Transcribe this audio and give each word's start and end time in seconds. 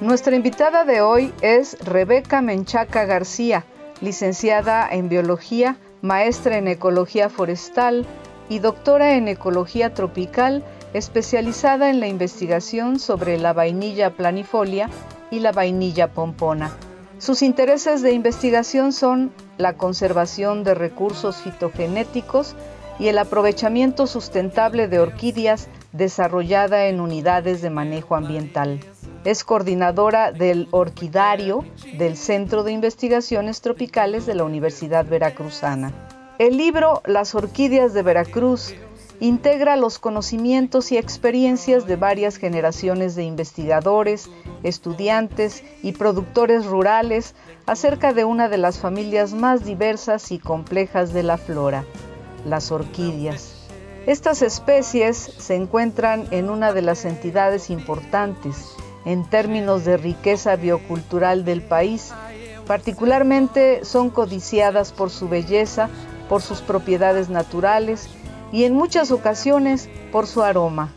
Nuestra 0.00 0.34
invitada 0.34 0.86
de 0.86 1.02
hoy 1.02 1.30
es 1.42 1.78
Rebeca 1.84 2.40
Menchaca 2.40 3.04
García, 3.04 3.66
licenciada 4.00 4.88
en 4.90 5.10
Biología, 5.10 5.76
maestra 6.00 6.56
en 6.56 6.68
Ecología 6.68 7.28
Forestal 7.28 8.06
y 8.48 8.60
doctora 8.60 9.16
en 9.16 9.28
Ecología 9.28 9.92
Tropical, 9.92 10.64
especializada 10.94 11.90
en 11.90 12.00
la 12.00 12.08
investigación 12.08 12.98
sobre 12.98 13.36
la 13.36 13.52
vainilla 13.52 14.16
planifolia 14.16 14.88
y 15.30 15.40
la 15.40 15.52
vainilla 15.52 16.08
pompona. 16.08 16.74
Sus 17.18 17.42
intereses 17.42 18.00
de 18.00 18.12
investigación 18.12 18.94
son 18.94 19.30
la 19.58 19.74
conservación 19.74 20.64
de 20.64 20.72
recursos 20.72 21.42
fitogenéticos 21.42 22.56
y 22.98 23.08
el 23.08 23.18
aprovechamiento 23.18 24.06
sustentable 24.06 24.88
de 24.88 24.98
orquídeas 24.98 25.68
desarrollada 25.92 26.86
en 26.86 27.00
unidades 27.00 27.60
de 27.60 27.68
manejo 27.68 28.16
ambiental. 28.16 28.80
Es 29.22 29.44
coordinadora 29.44 30.32
del 30.32 30.66
Orquidario 30.70 31.62
del 31.98 32.16
Centro 32.16 32.62
de 32.62 32.72
Investigaciones 32.72 33.60
Tropicales 33.60 34.24
de 34.24 34.34
la 34.34 34.44
Universidad 34.44 35.04
Veracruzana. 35.04 35.92
El 36.38 36.56
libro 36.56 37.02
Las 37.04 37.34
Orquídeas 37.34 37.92
de 37.92 38.02
Veracruz 38.02 38.74
integra 39.20 39.76
los 39.76 39.98
conocimientos 39.98 40.90
y 40.90 40.96
experiencias 40.96 41.86
de 41.86 41.96
varias 41.96 42.38
generaciones 42.38 43.14
de 43.14 43.24
investigadores, 43.24 44.30
estudiantes 44.62 45.64
y 45.82 45.92
productores 45.92 46.64
rurales 46.64 47.34
acerca 47.66 48.14
de 48.14 48.24
una 48.24 48.48
de 48.48 48.56
las 48.56 48.78
familias 48.78 49.34
más 49.34 49.66
diversas 49.66 50.32
y 50.32 50.38
complejas 50.38 51.12
de 51.12 51.24
la 51.24 51.36
flora, 51.36 51.84
las 52.46 52.72
orquídeas. 52.72 53.68
Estas 54.06 54.40
especies 54.40 55.18
se 55.18 55.56
encuentran 55.56 56.26
en 56.30 56.48
una 56.48 56.72
de 56.72 56.80
las 56.80 57.04
entidades 57.04 57.68
importantes 57.68 58.76
en 59.04 59.24
términos 59.24 59.84
de 59.84 59.96
riqueza 59.96 60.56
biocultural 60.56 61.44
del 61.44 61.62
país. 61.62 62.12
Particularmente 62.66 63.84
son 63.84 64.10
codiciadas 64.10 64.92
por 64.92 65.10
su 65.10 65.28
belleza, 65.28 65.88
por 66.28 66.42
sus 66.42 66.60
propiedades 66.60 67.28
naturales 67.28 68.08
y 68.52 68.64
en 68.64 68.74
muchas 68.74 69.10
ocasiones 69.10 69.88
por 70.12 70.26
su 70.26 70.42
aroma. 70.42 70.92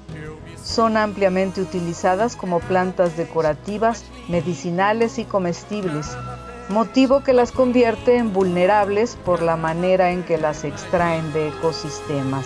Son 0.64 0.96
ampliamente 0.96 1.62
utilizadas 1.62 2.36
como 2.36 2.60
plantas 2.60 3.18
decorativas, 3.18 4.04
medicinales 4.30 5.20
y 5.20 5.26
comestibles, 5.26 6.08
motivo 6.70 7.22
que 7.22 7.34
las 7.34 7.52
convierte 7.52 8.16
en 8.16 8.32
vulnerables 8.32 9.18
por 9.26 9.42
la 9.42 9.58
manera 9.58 10.12
en 10.12 10.24
que 10.24 10.38
las 10.38 10.64
extraen 10.64 11.34
de 11.34 11.50
ecosistemas. 11.50 12.46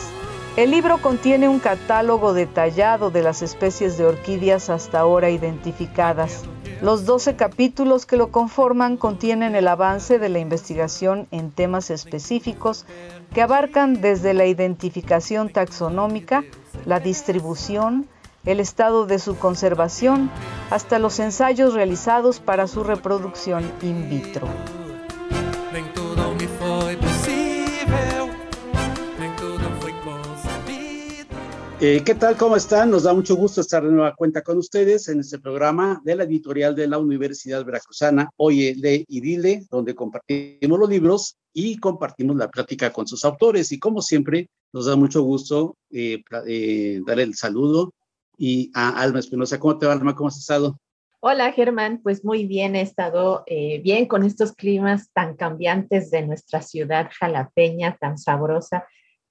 El 0.58 0.72
libro 0.72 0.98
contiene 0.98 1.48
un 1.48 1.60
catálogo 1.60 2.34
detallado 2.34 3.12
de 3.12 3.22
las 3.22 3.44
especies 3.44 3.96
de 3.96 4.08
orquídeas 4.08 4.72
hasta 4.72 5.00
ahora 5.00 5.30
identificadas. 5.30 6.46
Los 6.82 7.06
12 7.06 7.36
capítulos 7.36 8.08
que 8.08 8.18
lo 8.18 8.32
conforman 8.32 8.98
contienen 8.98 9.54
el 9.54 9.68
avance 9.68 10.18
de 10.18 10.30
la 10.30 10.40
investigación 10.40 11.28
en 11.30 11.52
temas 11.52 11.92
específicos 11.92 12.88
que 13.36 13.44
abarcan 13.44 14.02
desde 14.02 14.34
la 14.34 14.48
identificación 14.48 15.50
taxonómica, 15.50 16.44
la 16.86 17.00
distribución, 17.00 18.08
el 18.44 18.60
estado 18.60 19.06
de 19.06 19.20
su 19.20 19.38
conservación, 19.38 20.32
hasta 20.72 20.98
los 20.98 21.20
ensayos 21.20 21.76
realizados 21.76 22.40
para 22.40 22.66
su 22.66 22.84
reproducción 22.84 23.72
in 23.84 24.10
vitro. 24.10 24.48
Eh, 31.80 32.02
¿Qué 32.04 32.16
tal? 32.16 32.36
¿Cómo 32.38 32.56
están? 32.56 32.90
Nos 32.90 33.04
da 33.04 33.14
mucho 33.14 33.36
gusto 33.36 33.62
estar 33.62 33.84
de 33.84 33.92
nueva 33.92 34.16
cuenta 34.16 34.42
con 34.42 34.58
ustedes 34.58 35.10
en 35.10 35.20
este 35.20 35.38
programa 35.38 36.02
de 36.04 36.16
la 36.16 36.24
editorial 36.24 36.76
de 36.76 36.88
la 36.88 36.98
Universidad 36.98 37.64
Veracruzana, 37.64 38.32
Oye, 38.36 38.74
Lee 38.76 39.06
y 39.08 39.22
Dile, 39.22 39.64
donde 39.70 39.94
compartimos 39.94 40.80
los 40.80 40.90
libros 40.90 41.38
y 41.54 41.78
compartimos 41.78 42.36
la 42.36 42.50
plática 42.50 42.92
con 42.92 43.06
sus 43.06 43.24
autores. 43.24 43.72
Y 43.72 43.78
como 43.78 44.02
siempre, 44.02 44.50
nos 44.74 44.88
da 44.88 44.96
mucho 44.96 45.22
gusto 45.22 45.78
eh, 45.92 46.24
eh, 46.48 47.00
dar 47.06 47.20
el 47.20 47.36
saludo 47.36 47.94
y 48.40 48.72
a 48.74 49.00
Alma 49.00 49.20
Espinosa. 49.20 49.60
¿Cómo 49.60 49.78
te 49.78 49.86
va, 49.86 49.94
Alma? 49.94 50.16
¿Cómo 50.16 50.30
has 50.30 50.38
estado? 50.40 50.80
Hola, 51.20 51.52
Germán. 51.52 52.00
Pues 52.02 52.26
muy 52.26 52.48
bien, 52.48 52.76
he 52.76 52.82
estado 52.82 53.44
bien 53.48 54.08
con 54.08 54.24
estos 54.24 54.54
climas 54.54 55.12
tan 55.14 55.36
cambiantes 55.36 56.10
de 56.10 56.24
nuestra 56.24 56.64
ciudad 56.64 57.12
jalapeña, 57.20 57.98
tan 58.00 58.18
sabrosa 58.18 58.88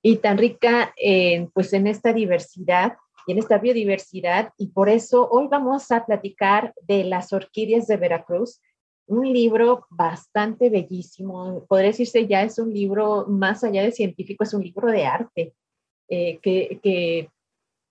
y 0.07 0.19
tan 0.19 0.39
rica 0.39 0.95
en, 0.97 1.51
pues 1.51 1.73
en 1.73 1.89
esta 1.89 2.13
diversidad 2.13 2.97
y 3.27 3.33
en 3.33 3.39
esta 3.39 3.59
biodiversidad. 3.59 4.53
Y 4.57 4.69
por 4.69 4.89
eso 4.89 5.29
hoy 5.29 5.49
vamos 5.49 5.91
a 5.91 6.07
platicar 6.07 6.73
de 6.83 7.03
las 7.03 7.33
orquídeas 7.33 7.89
de 7.89 7.97
Veracruz, 7.97 8.61
un 9.09 9.33
libro 9.33 9.85
bastante 9.91 10.71
bellísimo. 10.71 11.65
Podría 11.69 11.89
decirse 11.89 12.29
ya 12.29 12.45
es 12.45 12.61
un 12.61 12.73
libro 12.73 13.27
más 13.27 13.65
allá 13.65 13.83
de 13.83 13.91
científico, 13.91 14.45
es 14.45 14.55
un 14.55 14.63
libro 14.63 14.93
de 14.93 15.07
arte, 15.07 15.55
eh, 16.09 16.39
que, 16.41 16.79
que 16.85 17.29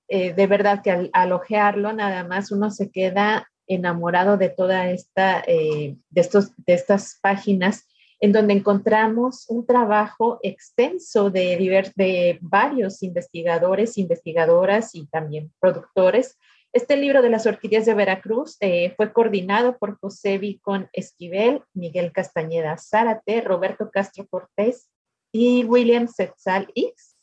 eh, 0.08 0.34
de 0.34 0.48
verdad 0.48 0.82
que 0.82 0.92
al, 0.92 1.10
al, 1.12 1.34
ojearlo 1.34 1.92
nada 1.92 2.24
más 2.24 2.50
uno 2.50 2.72
se 2.72 2.92
queda 2.92 3.52
enamorado 3.68 4.38
de 4.38 4.48
toda 4.48 4.90
esta, 4.90 5.44
eh, 5.48 5.98
de, 6.12 6.22
estos, 6.22 6.54
de 6.66 6.76
estas 6.76 7.20
páginas 7.22 7.86
en 8.20 8.32
donde 8.32 8.54
encontramos 8.54 9.46
un 9.50 9.66
trabajo 9.66 10.40
extenso 10.42 11.30
de, 11.30 11.92
de 11.96 12.40
varios 12.42 13.04
investigadores, 13.04 13.98
investigadoras 13.98 14.96
y 14.96 15.06
también 15.08 15.52
productores. 15.60 16.38
Este 16.72 16.98
libro 16.98 17.22
de 17.22 17.30
las 17.30 17.46
orquídeas 17.46 17.86
de 17.86 17.94
Veracruz 17.94 18.58
eh, 18.60 18.94
fue 18.98 19.14
coordinado 19.14 19.78
por 19.78 19.98
José 19.98 20.38
Vicón 20.38 20.90
Esquivel, 20.92 21.64
Miguel 21.74 22.12
Castañeda 22.12 22.78
Zárate, 22.78 23.42
Roberto 23.42 23.90
Castro 23.92 24.28
Cortés 24.28 24.90
y 25.32 25.64
William 25.64 26.08
Setzal 26.08 26.68
X. 26.76 27.16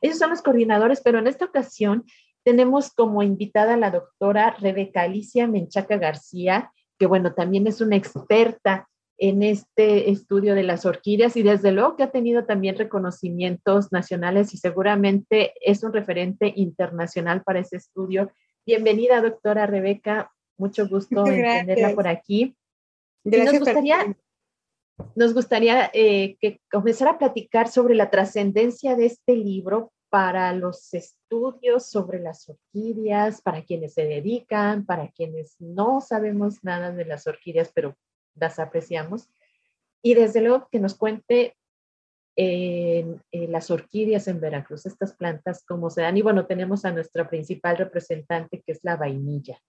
Ellos 0.00 0.18
son 0.18 0.30
los 0.30 0.42
coordinadores, 0.42 1.00
pero 1.00 1.18
en 1.18 1.26
esta 1.26 1.44
ocasión 1.44 2.04
tenemos 2.44 2.92
como 2.92 3.22
invitada 3.22 3.74
a 3.74 3.76
la 3.76 3.90
doctora 3.90 4.56
Rebeca 4.58 5.02
Alicia 5.02 5.46
Menchaca 5.46 5.96
García, 5.98 6.72
que 6.98 7.06
bueno, 7.06 7.34
también 7.34 7.66
es 7.66 7.80
una 7.80 7.96
experta 7.96 8.88
en 9.20 9.42
este 9.42 10.10
estudio 10.10 10.54
de 10.54 10.62
las 10.62 10.86
orquídeas 10.86 11.36
y 11.36 11.42
desde 11.42 11.72
luego 11.72 11.94
que 11.94 12.04
ha 12.04 12.10
tenido 12.10 12.46
también 12.46 12.78
reconocimientos 12.78 13.92
nacionales 13.92 14.54
y 14.54 14.56
seguramente 14.56 15.52
es 15.60 15.84
un 15.84 15.92
referente 15.92 16.54
internacional 16.56 17.42
para 17.42 17.60
ese 17.60 17.76
estudio. 17.76 18.32
Bienvenida, 18.64 19.20
doctora 19.20 19.66
Rebeca. 19.66 20.32
Mucho 20.56 20.88
gusto 20.88 21.26
en 21.26 21.66
tenerla 21.66 21.94
por 21.94 22.08
aquí. 22.08 22.56
nos 23.22 23.58
gustaría, 23.58 24.16
nos 25.14 25.34
gustaría 25.34 25.90
eh, 25.92 26.38
que 26.40 26.62
comenzara 26.72 27.12
a 27.12 27.18
platicar 27.18 27.68
sobre 27.68 27.94
la 27.94 28.08
trascendencia 28.08 28.96
de 28.96 29.04
este 29.04 29.36
libro 29.36 29.92
para 30.08 30.54
los 30.54 30.94
estudios 30.94 31.90
sobre 31.90 32.20
las 32.20 32.48
orquídeas, 32.48 33.42
para 33.42 33.64
quienes 33.64 33.92
se 33.92 34.06
dedican, 34.06 34.86
para 34.86 35.08
quienes 35.08 35.56
no 35.58 36.00
sabemos 36.00 36.64
nada 36.64 36.90
de 36.90 37.04
las 37.04 37.26
orquídeas, 37.26 37.70
pero 37.74 37.96
las 38.34 38.58
apreciamos. 38.58 39.28
Y 40.02 40.14
desde 40.14 40.40
luego 40.40 40.68
que 40.70 40.80
nos 40.80 40.94
cuente 40.94 41.56
en, 42.36 43.22
las 43.32 43.70
orquídeas 43.70 44.28
en 44.28 44.40
Veracruz, 44.40 44.86
estas 44.86 45.14
plantas, 45.14 45.64
cómo 45.66 45.90
se 45.90 46.02
dan. 46.02 46.16
Y 46.16 46.22
bueno, 46.22 46.46
tenemos 46.46 46.84
a 46.84 46.92
nuestra 46.92 47.28
principal 47.28 47.76
representante, 47.76 48.62
que 48.64 48.72
es 48.72 48.80
la 48.82 48.96
vainilla. 48.96 49.60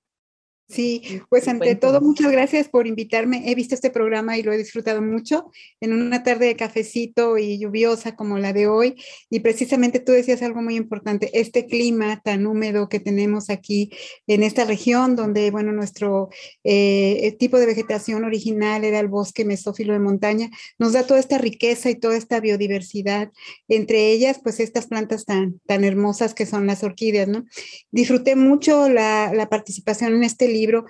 Sí, 0.71 1.21
pues 1.27 1.49
ante 1.49 1.75
todo, 1.75 1.99
muchas 1.99 2.31
gracias 2.31 2.69
por 2.69 2.87
invitarme. 2.87 3.43
He 3.51 3.55
visto 3.55 3.75
este 3.75 3.89
programa 3.89 4.37
y 4.37 4.43
lo 4.43 4.53
he 4.53 4.57
disfrutado 4.57 5.01
mucho 5.01 5.51
en 5.81 5.91
una 5.91 6.23
tarde 6.23 6.45
de 6.45 6.55
cafecito 6.55 7.37
y 7.37 7.59
lluviosa 7.59 8.15
como 8.15 8.37
la 8.37 8.53
de 8.53 8.67
hoy. 8.67 8.95
Y 9.29 9.41
precisamente 9.41 9.99
tú 9.99 10.13
decías 10.13 10.41
algo 10.41 10.61
muy 10.61 10.77
importante, 10.77 11.29
este 11.33 11.65
clima 11.65 12.21
tan 12.23 12.47
húmedo 12.47 12.87
que 12.87 13.01
tenemos 13.01 13.49
aquí 13.49 13.91
en 14.27 14.43
esta 14.43 14.63
región, 14.63 15.17
donde, 15.17 15.51
bueno, 15.51 15.73
nuestro 15.73 16.29
eh, 16.63 17.35
tipo 17.37 17.59
de 17.59 17.65
vegetación 17.65 18.23
original 18.23 18.85
era 18.85 19.01
el 19.01 19.09
bosque 19.09 19.43
mesófilo 19.43 19.91
de 19.91 19.99
montaña, 19.99 20.49
nos 20.79 20.93
da 20.93 21.05
toda 21.05 21.19
esta 21.19 21.37
riqueza 21.37 21.89
y 21.89 21.95
toda 21.95 22.15
esta 22.15 22.39
biodiversidad. 22.39 23.29
Entre 23.67 24.11
ellas, 24.11 24.39
pues 24.41 24.61
estas 24.61 24.87
plantas 24.87 25.25
tan, 25.25 25.59
tan 25.65 25.83
hermosas 25.83 26.33
que 26.33 26.45
son 26.45 26.65
las 26.65 26.81
orquídeas, 26.81 27.27
¿no? 27.27 27.43
Disfruté 27.91 28.37
mucho 28.37 28.87
la, 28.87 29.33
la 29.33 29.49
participación 29.49 30.13
en 30.15 30.23
este 30.23 30.47
libro 30.47 30.60
libro. 30.61 30.85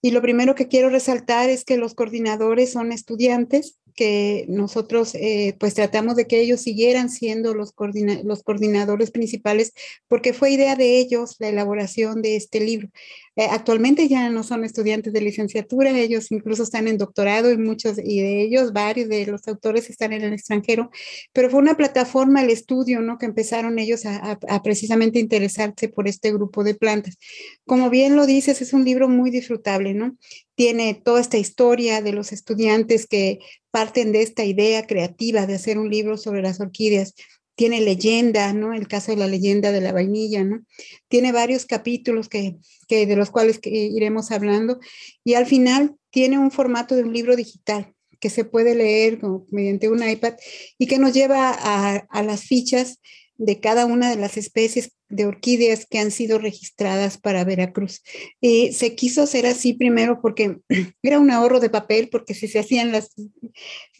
Y 0.00 0.12
lo 0.12 0.22
primero 0.22 0.54
que 0.54 0.68
quiero 0.68 0.90
resaltar 0.90 1.50
es 1.50 1.64
que 1.64 1.76
los 1.76 1.94
coordinadores 1.94 2.72
son 2.72 2.92
estudiantes 2.92 3.78
que 3.98 4.44
nosotros 4.48 5.16
eh, 5.16 5.56
pues 5.58 5.74
tratamos 5.74 6.14
de 6.14 6.28
que 6.28 6.40
ellos 6.40 6.60
siguieran 6.60 7.10
siendo 7.10 7.52
los, 7.52 7.72
coordinadores 7.72 9.10
principales 9.10 9.72
porque 10.06 10.32
fue 10.32 10.52
idea 10.52 10.76
de 10.76 11.00
ellos 11.00 11.34
la 11.40 11.48
elaboración 11.48 12.22
de 12.22 12.36
este 12.36 12.60
libro. 12.60 12.90
Eh, 13.34 13.48
actualmente 13.50 14.06
ya 14.06 14.30
no 14.30 14.44
son 14.44 14.62
estudiantes 14.62 15.12
de 15.12 15.20
licenciatura, 15.20 15.90
ellos 15.90 16.30
incluso 16.30 16.62
están 16.62 16.86
en 16.86 16.96
doctorado 16.96 17.50
y 17.50 17.58
muchos 17.58 17.98
y 17.98 18.20
de 18.20 18.42
ellos, 18.42 18.72
varios 18.72 19.08
de 19.08 19.26
los 19.26 19.48
autores 19.48 19.90
están 19.90 20.12
en 20.12 20.22
el 20.22 20.32
extranjero, 20.32 20.90
pero 21.32 21.50
fue 21.50 21.58
una 21.58 21.76
plataforma, 21.76 22.42
el 22.42 22.50
estudio, 22.50 23.00
¿no? 23.00 23.18
Que 23.18 23.26
empezaron 23.26 23.80
ellos 23.80 24.02
a 24.06 24.62
precisamente 24.62 25.18
interesarse 25.18 25.88
por 25.88 26.06
este 26.06 26.32
grupo 26.32 26.62
de 26.62 26.76
plantas. 26.76 27.18
Como 27.66 27.90
bien 27.90 28.14
lo 28.14 28.26
dices, 28.26 28.62
es 28.62 28.72
un 28.72 28.84
libro 28.84 29.08
muy 29.08 29.30
disfrutable, 29.30 29.92
¿no? 29.94 30.16
Tiene 30.58 30.94
toda 30.94 31.20
esta 31.20 31.38
historia 31.38 32.02
de 32.02 32.12
los 32.12 32.32
estudiantes 32.32 33.06
que 33.06 33.38
parten 33.70 34.10
de 34.10 34.22
esta 34.22 34.44
idea 34.44 34.88
creativa 34.88 35.46
de 35.46 35.54
hacer 35.54 35.78
un 35.78 35.88
libro 35.88 36.16
sobre 36.16 36.42
las 36.42 36.58
orquídeas. 36.58 37.14
Tiene 37.54 37.80
leyenda, 37.80 38.52
¿no? 38.52 38.74
El 38.74 38.88
caso 38.88 39.12
de 39.12 39.18
la 39.18 39.28
leyenda 39.28 39.70
de 39.70 39.80
la 39.80 39.92
vainilla, 39.92 40.42
¿no? 40.42 40.64
Tiene 41.06 41.30
varios 41.30 41.64
capítulos 41.64 42.28
que, 42.28 42.56
que 42.88 43.06
de 43.06 43.14
los 43.14 43.30
cuales 43.30 43.60
iremos 43.62 44.32
hablando 44.32 44.80
y 45.22 45.34
al 45.34 45.46
final 45.46 45.94
tiene 46.10 46.40
un 46.40 46.50
formato 46.50 46.96
de 46.96 47.04
un 47.04 47.12
libro 47.12 47.36
digital 47.36 47.94
que 48.18 48.28
se 48.28 48.42
puede 48.44 48.74
leer 48.74 49.20
mediante 49.52 49.88
un 49.88 50.02
iPad 50.02 50.34
y 50.76 50.88
que 50.88 50.98
nos 50.98 51.12
lleva 51.12 51.50
a, 51.50 51.98
a 51.98 52.22
las 52.24 52.42
fichas 52.42 52.98
de 53.38 53.60
cada 53.60 53.86
una 53.86 54.10
de 54.10 54.16
las 54.16 54.36
especies 54.36 54.92
de 55.08 55.24
orquídeas 55.24 55.86
que 55.86 55.98
han 55.98 56.10
sido 56.10 56.38
registradas 56.38 57.16
para 57.16 57.44
Veracruz. 57.44 58.02
Y 58.40 58.72
se 58.72 58.94
quiso 58.94 59.22
hacer 59.22 59.46
así 59.46 59.72
primero 59.72 60.20
porque 60.20 60.58
era 61.02 61.18
un 61.18 61.30
ahorro 61.30 61.60
de 61.60 61.70
papel, 61.70 62.08
porque 62.10 62.34
si 62.34 62.48
se 62.48 62.58
hacían 62.58 62.92
las 62.92 63.14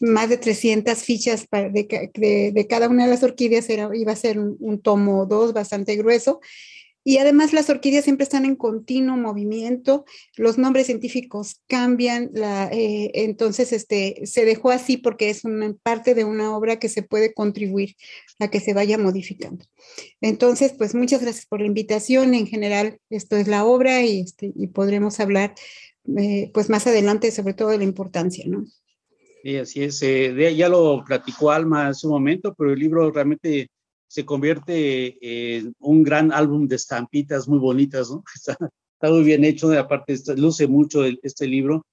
más 0.01 0.29
de 0.29 0.37
300 0.37 0.99
fichas 0.99 1.47
de, 1.51 2.67
cada 2.69 2.89
una 2.89 3.05
de 3.05 3.11
las 3.11 3.23
orquídeas, 3.23 3.69
iba 3.71 4.13
a 4.13 4.17
ser 4.17 4.39
un, 4.39 4.57
un 4.61 4.83
tomo 4.83 5.25
dos 5.25 5.53
bastante 5.53 5.97
grueso. 5.97 6.41
Y 7.09 7.17
además 7.17 7.55
las 7.55 7.71
orquídeas 7.71 8.05
siempre 8.05 8.25
están 8.25 8.45
en 8.45 8.55
continuo 8.55 9.17
movimiento, 9.17 10.05
los 10.37 10.59
nombres 10.59 10.85
científicos 10.85 11.63
cambian, 11.67 12.29
la, 12.35 12.69
eh, 12.71 13.11
entonces 13.15 13.73
este, 13.73 14.27
se 14.27 14.45
dejó 14.45 14.71
así 14.71 14.99
porque 14.99 15.31
es 15.31 15.43
una 15.47 15.73
parte 15.83 16.15
de 16.15 16.25
una 16.25 16.55
obra 16.55 16.79
que 16.79 16.91
se 16.91 17.03
puede 17.03 17.33
contribuir 17.33 17.97
a 18.41 18.51
que 18.51 18.61
se 18.61 18.75
vaya 18.75 18.99
modificando. 18.99 19.65
Entonces, 20.21 20.75
pues 20.77 20.95
muchas 20.95 21.23
gracias 21.23 21.47
por 21.47 21.63
la 21.63 21.67
invitación. 21.67 22.35
En 22.35 22.47
general, 22.47 22.99
esto 23.09 23.39
es 23.39 23.49
la 23.49 23.65
obra 23.65 24.03
y, 24.03 24.21
este, 24.21 24.53
y 24.55 24.67
podremos 24.67 25.19
hablar 25.19 25.55
eh, 26.15 26.51
pues 26.53 26.69
más 26.69 26.87
adelante 26.87 27.31
sobre 27.31 27.55
todo 27.55 27.71
de 27.71 27.79
la 27.79 27.85
importancia, 27.85 28.45
¿no? 28.47 28.67
Sí, 29.43 29.57
así 29.57 29.83
es. 29.83 30.03
Eh, 30.03 30.55
ya 30.55 30.69
lo 30.69 31.03
platicó 31.07 31.53
Alma 31.53 31.89
hace 31.89 32.07
un 32.07 32.13
momento, 32.13 32.55
pero 32.55 32.71
el 32.71 32.79
libro 32.79 33.11
realmente 33.11 33.71
se 34.09 34.25
convierte 34.25 35.59
en 35.59 35.75
un 35.79 36.03
gran 36.03 36.33
álbum 36.33 36.67
de 36.67 36.77
estampitas 36.77 37.47
muy 37.47 37.59
bonitas, 37.59 38.11
¿no? 38.11 38.25
Está, 38.35 39.11
muy 39.11 39.23
bien 39.23 39.45
hecho, 39.45 39.71
aparte 39.79 40.17
luce 40.37 40.67
mucho 40.67 41.05
este 41.05 41.47
libro 41.47 41.87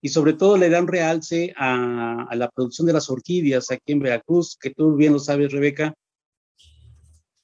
y 0.00 0.08
sobre 0.08 0.32
todo 0.32 0.56
le 0.56 0.70
dan 0.70 0.86
realce 0.86 1.52
a, 1.56 2.28
la 2.34 2.48
producción 2.50 2.86
de 2.86 2.92
las 2.92 3.10
orquídeas 3.10 3.70
aquí 3.70 3.92
en 3.92 3.98
Veracruz, 3.98 4.56
que 4.56 4.70
tú 4.70 4.94
bien 4.94 5.12
lo 5.12 5.18
sabes, 5.18 5.52
Rebeca, 5.52 5.94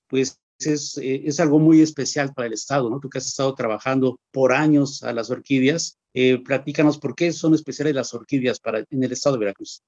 pues 0.09 0.39
es, 0.59 0.97
eh, 0.99 1.23
es 1.25 1.41
algo 1.41 1.59
muy 1.59 1.83
especial 1.83 2.33
para 2.33 2.47
el 2.47 2.53
Estado, 2.53 2.89
¿no? 2.89 3.01
Tú 3.01 3.11
que 3.11 3.19
has 3.19 3.27
estado 3.27 3.55
trabajando 3.55 4.19
por 4.31 4.53
años 4.53 5.03
a 5.03 5.13
las 5.13 5.31
orquídeas, 5.31 5.99
eh, 6.15 6.39
platícanos 6.39 6.99
por 6.99 7.15
qué 7.15 7.33
son 7.33 7.55
especiales 7.55 7.95
las 7.95 8.15
orquídeas 8.15 8.61
para, 8.61 8.79
en 8.79 9.05
el 9.05 9.13
Estado 9.13 9.37
de 9.37 9.41
Veracruz. 9.41 9.83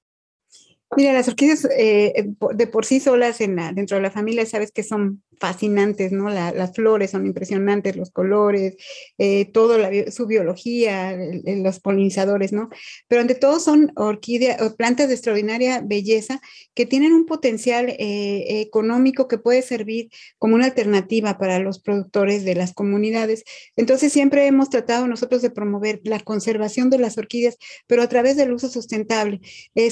Mira, 0.95 1.13
las 1.13 1.27
orquídeas 1.27 1.67
eh, 1.77 2.29
de 2.53 2.67
por 2.67 2.85
sí 2.85 2.99
solas 2.99 3.41
en 3.41 3.55
dentro 3.73 3.97
de 3.97 4.03
la 4.03 4.11
familia, 4.11 4.45
sabes 4.45 4.71
que 4.71 4.83
son 4.83 5.23
fascinantes, 5.39 6.11
¿no? 6.11 6.29
las 6.29 6.73
flores 6.73 7.11
son 7.11 7.25
impresionantes, 7.25 7.95
los 7.95 8.11
colores, 8.11 8.75
eh, 9.17 9.45
todo 9.45 9.77
su 10.11 10.27
biología, 10.27 11.15
los 11.43 11.79
polinizadores, 11.79 12.53
¿no? 12.53 12.69
Pero 13.07 13.21
ante 13.21 13.35
todo 13.35 13.59
son 13.59 13.91
orquídeas 13.95 14.73
plantas 14.75 15.07
de 15.07 15.13
extraordinaria 15.13 15.81
belleza 15.81 16.41
que 16.73 16.85
tienen 16.85 17.13
un 17.13 17.25
potencial 17.25 17.89
eh, 17.89 18.61
económico 18.61 19.27
que 19.27 19.37
puede 19.37 19.61
servir 19.61 20.09
como 20.37 20.55
una 20.55 20.65
alternativa 20.65 21.37
para 21.37 21.59
los 21.59 21.79
productores 21.79 22.45
de 22.45 22.55
las 22.55 22.73
comunidades. 22.73 23.43
Entonces 23.75 24.11
siempre 24.11 24.47
hemos 24.47 24.69
tratado 24.69 25.07
nosotros 25.07 25.41
de 25.41 25.49
promover 25.49 26.01
la 26.03 26.19
conservación 26.19 26.89
de 26.89 26.99
las 26.99 27.17
orquídeas, 27.17 27.57
pero 27.87 28.01
a 28.01 28.09
través 28.09 28.37
del 28.37 28.53
uso 28.53 28.69
sustentable. 28.69 29.41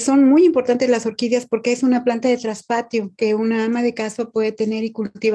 son 0.00 0.24
muy 0.28 0.44
importantes 0.44 0.88
las 0.88 1.06
orquídeas 1.06 1.46
porque 1.46 1.72
es 1.72 1.82
una 1.82 2.04
planta 2.04 2.28
de 2.28 2.38
traspatio 2.38 3.12
que 3.16 3.34
una 3.34 3.64
ama 3.64 3.82
de 3.82 3.94
casa 3.94 4.30
puede 4.30 4.52
tener 4.52 4.84
y 4.84 4.92
cultivar. 4.92 5.33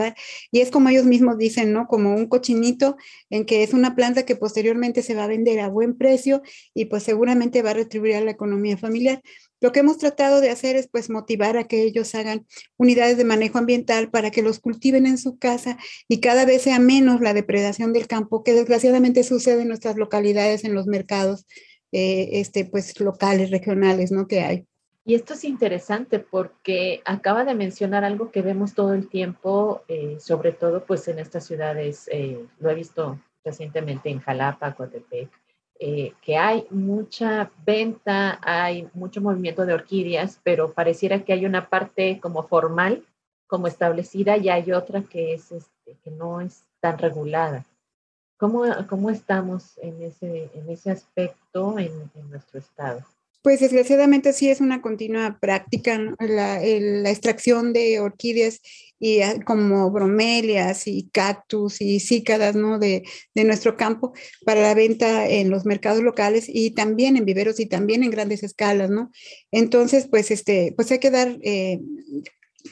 Y 0.51 0.62
es 0.62 0.72
como 0.72 0.90
ellos 0.90 1.06
mismos 1.06 1.38
dicen, 1.38 1.74
¿no? 1.74 1.88
Como 1.88 2.16
un 2.16 2.28
cochinito 2.28 2.98
en 3.30 3.46
que 3.46 3.63
es 3.63 3.74
una 3.74 3.96
planta 3.96 4.24
que 4.25 4.36
posteriormente 4.36 5.01
se 5.04 5.16
va 5.16 5.25
a 5.25 5.28
vender 5.28 5.60
a 5.60 5.69
buen 5.69 5.98
precio 5.98 6.42
y 6.74 6.86
pues 6.86 7.04
seguramente 7.04 7.62
va 7.62 7.72
a 7.72 7.75
retribuir 7.75 8.16
a 8.16 8.22
la 8.22 8.31
economía 8.31 8.78
familiar. 8.78 9.22
Lo 9.62 9.72
que 9.72 9.81
hemos 9.81 9.98
tratado 9.98 10.40
de 10.42 10.50
hacer 10.50 10.75
es 10.75 10.88
pues 10.88 11.10
motivar 11.10 11.57
a 11.57 11.68
que 11.68 11.84
ellos 11.84 12.16
hagan 12.16 12.46
unidades 12.78 13.18
de 13.18 13.25
manejo 13.25 13.57
ambiental 13.57 14.10
para 14.10 14.31
que 14.31 14.42
los 14.42 14.60
cultiven 14.60 15.06
en 15.06 15.18
su 15.18 15.38
casa 15.38 15.78
y 16.07 16.22
cada 16.22 16.45
vez 16.45 16.62
sea 16.62 16.80
menos 16.80 17.19
la 17.19 17.34
depredación 17.34 17.92
del 17.92 18.07
campo 18.07 18.44
que 18.44 18.54
desgraciadamente 18.54 19.24
sucede 19.24 19.63
en 19.63 19.68
nuestras 19.68 19.98
localidades, 19.98 20.63
en 20.63 20.74
los 20.74 20.88
mercados 20.88 21.45
eh, 21.92 22.30
este, 22.34 22.66
pues 22.66 23.00
locales, 23.00 23.52
regionales, 23.52 24.12
¿no? 24.12 24.28
Que 24.28 24.42
hay. 24.42 24.66
Y 25.06 25.16
esto 25.16 25.34
es 25.34 25.44
interesante 25.44 26.19
porque 26.19 27.01
acaba 27.06 27.44
de 27.44 27.56
mencionar 27.56 28.04
algo 28.04 28.31
que 28.31 28.42
vemos 28.42 28.74
todo 28.74 28.94
el 28.94 29.07
tiempo, 29.07 29.84
eh, 29.88 30.18
sobre 30.19 30.51
todo 30.51 30.84
pues 30.86 31.07
en 31.07 31.19
estas 31.19 31.46
ciudades, 31.46 32.07
eh, 32.12 32.46
lo 32.60 32.69
he 32.69 32.75
visto 32.75 33.19
recientemente 33.44 34.10
en 34.10 34.19
Jalapa, 34.19 34.75
Coatepec, 34.75 35.30
eh, 35.80 36.13
que 36.22 36.38
hay 36.38 36.68
mucha 36.69 37.50
venta, 37.66 38.40
hay 38.42 38.90
mucho 38.94 39.22
movimiento 39.22 39.66
de 39.66 39.74
orquídeas, 39.74 40.40
pero 40.44 40.74
pareciera 40.74 41.24
que 41.24 41.31
hay 41.34 41.45
una 41.45 41.69
parte 41.69 42.19
como 42.19 42.44
formal, 42.44 43.06
como 43.48 43.68
establecida, 43.68 44.38
y 44.38 44.50
hay 44.50 44.72
otra 44.74 45.02
que, 45.02 45.34
es, 45.34 45.52
este, 45.54 45.98
que 46.04 46.12
no 46.12 46.42
es 46.42 46.66
tan 46.81 46.98
regulada. 46.98 47.66
¿Cómo, 48.38 48.63
cómo 48.90 49.10
estamos 49.10 49.78
en 49.80 50.02
ese, 50.04 50.52
en 50.54 50.69
ese 50.69 50.92
aspecto 50.92 51.80
en, 51.80 52.12
en 52.13 52.30
nuestro 52.30 52.60
estado? 52.60 53.04
Pues 53.42 53.62
desgraciadamente 53.62 54.34
sí 54.34 54.50
es 54.50 54.60
una 54.60 54.81
continua 54.81 55.38
práctica 55.40 55.98
la, 56.19 56.62
extracción 56.64 57.72
de 57.72 58.00
orquídeas 58.02 58.62
y 59.00 59.22
ah, 59.22 59.40
como 59.46 59.90
bromelias 59.92 60.88
y 60.88 61.10
cactus 61.14 61.80
y 61.80 62.02
cícadas 62.02 62.56
¿no? 62.56 62.80
de, 62.80 63.04
nuestro 63.36 63.78
campo 63.78 64.12
para 64.46 64.62
la 64.62 64.74
venta 64.74 65.28
en 65.30 65.50
los 65.50 65.66
mercados 65.66 66.04
locales 66.04 66.46
y 66.50 66.72
también 66.72 67.16
en 67.16 67.24
viveros 67.24 67.62
y 67.62 67.66
también 67.66 68.04
en 68.04 68.12
grandes 68.12 68.44
escalas, 68.44 68.90
¿no? 68.90 69.10
Entonces, 69.52 70.08
pues, 70.10 70.31
este, 70.31 70.74
pues 70.76 70.92
hay 70.92 71.00
que 71.00 71.12
dar 71.12 71.38
eh, 71.42 71.80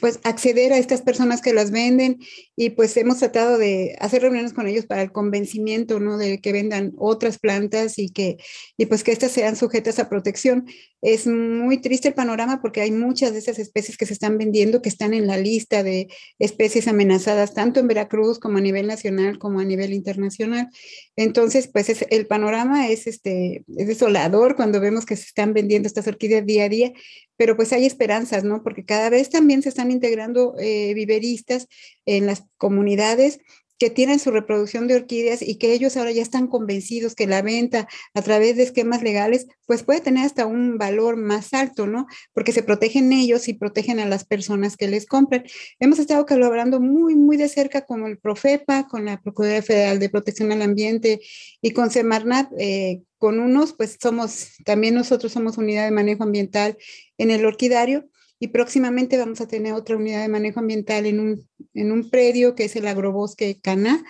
pues 0.00 0.20
acceder 0.24 0.72
a 0.72 0.78
estas 0.78 1.02
personas 1.02 1.40
que 1.40 1.52
las 1.52 1.70
venden 1.70 2.18
y 2.56 2.70
pues 2.70 2.96
hemos 2.96 3.18
tratado 3.18 3.58
de 3.58 3.96
hacer 4.00 4.22
reuniones 4.22 4.52
con 4.52 4.66
ellos 4.66 4.86
para 4.86 5.02
el 5.02 5.12
convencimiento, 5.12 6.00
¿no? 6.00 6.18
De 6.18 6.40
que 6.40 6.52
vendan 6.52 6.92
otras 6.98 7.38
plantas 7.38 7.98
y 7.98 8.10
que, 8.10 8.36
y 8.76 8.86
pues 8.86 9.04
que 9.04 9.12
estas 9.12 9.32
sean 9.32 9.56
sujetas 9.56 9.98
a 9.98 10.08
protección. 10.08 10.66
Es 11.00 11.26
muy 11.26 11.80
triste 11.80 12.08
el 12.08 12.14
panorama 12.14 12.60
porque 12.60 12.80
hay 12.80 12.90
muchas 12.90 13.32
de 13.32 13.38
esas 13.38 13.58
especies 13.58 13.96
que 13.96 14.06
se 14.06 14.12
están 14.12 14.36
vendiendo 14.36 14.82
que 14.82 14.88
están 14.88 15.14
en 15.14 15.26
la 15.26 15.36
lista 15.36 15.82
de 15.82 16.08
especies 16.38 16.88
amenazadas, 16.88 17.54
tanto 17.54 17.78
en 17.78 17.88
Veracruz 17.88 18.38
como 18.38 18.58
a 18.58 18.60
nivel 18.60 18.86
nacional 18.86 19.38
como 19.38 19.60
a 19.60 19.64
nivel 19.64 19.92
internacional. 19.92 20.68
Entonces, 21.16 21.68
pues 21.68 21.88
es, 21.88 22.04
el 22.10 22.26
panorama 22.26 22.88
es, 22.88 23.06
este, 23.06 23.64
es 23.76 23.86
desolador 23.86 24.56
cuando 24.56 24.80
vemos 24.80 25.06
que 25.06 25.16
se 25.16 25.24
están 25.24 25.52
vendiendo 25.54 25.86
estas 25.86 26.08
orquídeas 26.08 26.44
día 26.44 26.64
a 26.64 26.68
día, 26.68 26.92
pero 27.36 27.56
pues 27.56 27.72
hay 27.72 27.86
esperanzas, 27.86 28.42
¿no? 28.42 28.62
Porque 28.62 28.84
cada 28.84 29.10
vez 29.10 29.30
también 29.30 29.62
se 29.62 29.68
están 29.68 29.90
integrando 29.92 30.54
eh, 30.58 30.92
viveristas 30.94 31.68
en 32.06 32.26
las 32.26 32.42
comunidades 32.56 33.38
que 33.78 33.90
tienen 33.90 34.18
su 34.18 34.30
reproducción 34.30 34.88
de 34.88 34.96
orquídeas 34.96 35.42
y 35.42 35.56
que 35.56 35.72
ellos 35.72 35.96
ahora 35.96 36.10
ya 36.12 36.22
están 36.22 36.48
convencidos 36.48 37.14
que 37.14 37.26
la 37.26 37.42
venta 37.42 37.88
a 38.14 38.22
través 38.22 38.56
de 38.56 38.64
esquemas 38.64 39.02
legales 39.02 39.46
pues 39.66 39.82
puede 39.82 40.00
tener 40.00 40.26
hasta 40.26 40.46
un 40.46 40.78
valor 40.78 41.16
más 41.16 41.52
alto, 41.54 41.86
¿no? 41.86 42.06
Porque 42.32 42.52
se 42.52 42.62
protegen 42.62 43.12
ellos 43.12 43.48
y 43.48 43.54
protegen 43.54 44.00
a 44.00 44.06
las 44.06 44.24
personas 44.24 44.76
que 44.76 44.88
les 44.88 45.06
compran. 45.06 45.44
Hemos 45.78 45.98
estado 45.98 46.26
colaborando 46.26 46.80
muy, 46.80 47.14
muy 47.14 47.36
de 47.36 47.48
cerca 47.48 47.84
con 47.84 48.06
el 48.06 48.18
Profepa, 48.18 48.88
con 48.88 49.04
la 49.04 49.20
Procuraduría 49.20 49.62
Federal 49.62 49.98
de 49.98 50.10
Protección 50.10 50.52
al 50.52 50.62
Ambiente 50.62 51.20
y 51.60 51.70
con 51.72 51.90
Semarnat, 51.90 52.50
eh, 52.58 53.02
con 53.18 53.40
unos, 53.40 53.74
pues 53.74 53.96
somos, 54.00 54.54
también 54.64 54.94
nosotros 54.94 55.32
somos 55.32 55.58
unidad 55.58 55.84
de 55.84 55.90
manejo 55.90 56.22
ambiental 56.22 56.76
en 57.18 57.30
el 57.30 57.44
orquidario 57.44 58.08
y 58.40 58.48
próximamente 58.48 59.18
vamos 59.18 59.40
a 59.40 59.48
tener 59.48 59.72
otra 59.72 59.96
unidad 59.96 60.22
de 60.22 60.28
manejo 60.28 60.60
ambiental 60.60 61.06
en 61.06 61.20
un, 61.20 61.48
en 61.74 61.92
un 61.92 62.08
predio 62.10 62.54
que 62.54 62.64
es 62.64 62.76
el 62.76 62.86
agrobosque 62.86 63.60
Cana. 63.60 64.04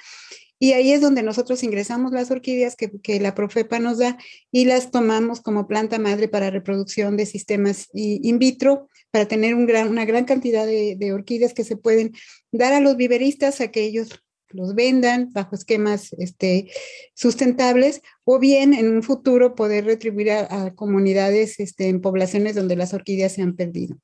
Y 0.61 0.73
ahí 0.73 0.93
es 0.93 1.01
donde 1.01 1.23
nosotros 1.23 1.63
ingresamos 1.63 2.13
las 2.13 2.31
orquídeas 2.31 2.75
que, 2.75 2.91
que 3.01 3.21
la 3.21 3.35
Profepa 3.35 3.79
nos 3.79 3.99
da 3.99 4.19
y 4.51 4.65
las 4.65 4.91
tomamos 4.91 5.41
como 5.41 5.69
planta 5.69 5.99
madre 5.99 6.27
para 6.27 6.51
reproducción 6.51 7.17
de 7.17 7.27
sistemas 7.27 7.89
in 7.93 8.41
vitro, 8.41 8.89
para 9.13 9.29
tener 9.29 9.55
una 9.55 10.05
gran 10.05 10.25
cantidad 10.25 10.67
de, 10.67 10.97
de 10.99 11.13
orquídeas 11.13 11.55
que 11.55 11.65
se 11.65 11.77
pueden 11.77 12.13
dar 12.51 12.73
a 12.73 12.81
los 12.81 12.97
viveristas 12.97 13.61
a 13.61 13.69
que 13.69 13.85
ellos 13.85 14.09
los 14.51 14.75
vendan 14.75 15.31
bajo 15.33 15.55
esquemas 15.55 16.13
este, 16.15 16.71
sustentables 17.15 18.03
o 18.25 18.39
bien 18.39 18.75
en 18.75 18.89
un 18.89 19.03
futuro 19.03 19.55
poder 19.55 19.85
retribuir 19.85 20.31
a, 20.33 20.75
comunidades 20.75 21.61
este, 21.61 21.89
en 21.89 22.01
poblaciones 22.01 22.55
donde 22.55 22.77
las 22.77 22.95
orquídeas 22.95 23.33
se 23.33 23.43
han 23.43 23.55
perdido. 23.55 23.99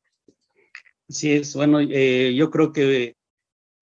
Sí, 1.09 1.33
es 1.33 1.55
bueno, 1.55 1.81
eh, 1.81 2.35
yo 2.35 2.51
creo 2.51 2.73
que 2.73 3.15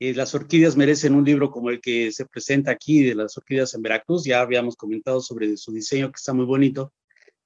eh, 0.00 0.14
las 0.14 0.35
orquídeas 0.35 0.76
merecen 0.76 1.14
un 1.14 1.25
libro 1.25 1.50
como 1.50 1.71
el 1.71 1.81
que 1.81 2.11
se 2.11 2.26
presenta 2.26 2.73
aquí 2.73 3.02
de 3.05 3.14
las 3.14 3.37
orquídeas 3.38 3.75
en 3.75 3.83
Veracruz. 3.83 4.25
Ya 4.25 4.41
habíamos 4.41 4.76
comentado 4.76 5.21
sobre 5.21 5.57
su 5.57 5.73
diseño 5.73 6.09
que 6.11 6.17
está 6.17 6.35
muy 6.35 6.47
bonito, 6.47 6.93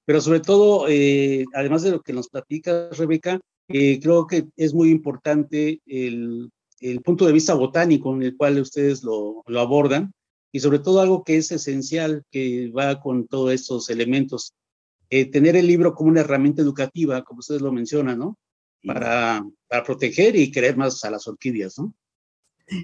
pero 0.07 0.21
sobre 0.21 0.41
todo, 0.41 0.89
eh, 0.89 1.45
además 1.55 1.83
de 1.83 1.91
lo 1.93 2.01
que 2.03 2.15
nos 2.15 2.29
platica 2.29 2.89
Rebeca, 2.91 3.41
creo 3.69 4.27
que 4.27 4.47
es 4.57 4.73
muy 4.75 4.91
importante 4.91 5.81
el 5.87 6.51
punto 7.05 7.27
de 7.27 7.33
vista 7.33 7.55
botánico 7.55 8.15
en 8.15 8.23
el 8.23 8.37
cual 8.37 8.61
ustedes 8.61 9.03
lo, 9.03 9.43
lo, 9.47 9.61
abordan 9.61 10.13
y 10.53 10.61
sobre 10.61 10.79
todo 10.79 11.01
algo 11.01 11.25
que 11.25 11.37
es 11.39 11.51
esencial, 11.53 12.23
que 12.31 12.71
va 12.71 13.01
con 13.01 13.27
todos 13.27 13.53
estos 13.53 13.91
elementos, 13.91 14.55
tener 15.11 15.57
el 15.57 15.67
libro 15.67 15.95
como 15.95 16.11
una 16.11 16.21
herramienta 16.21 16.63
educativa, 16.63 17.23
como 17.25 17.41
ustedes 17.41 17.61
lo 17.63 17.73
mencionan, 17.73 18.19
¿no? 18.19 18.39
Para, 18.87 19.45
para 19.69 19.83
proteger 19.83 20.37
y 20.37 20.51
querer 20.51 20.77
más 20.77 21.05
a 21.05 21.11
las 21.11 21.27
orquídeas, 21.27 21.79
¿no? 21.79 21.93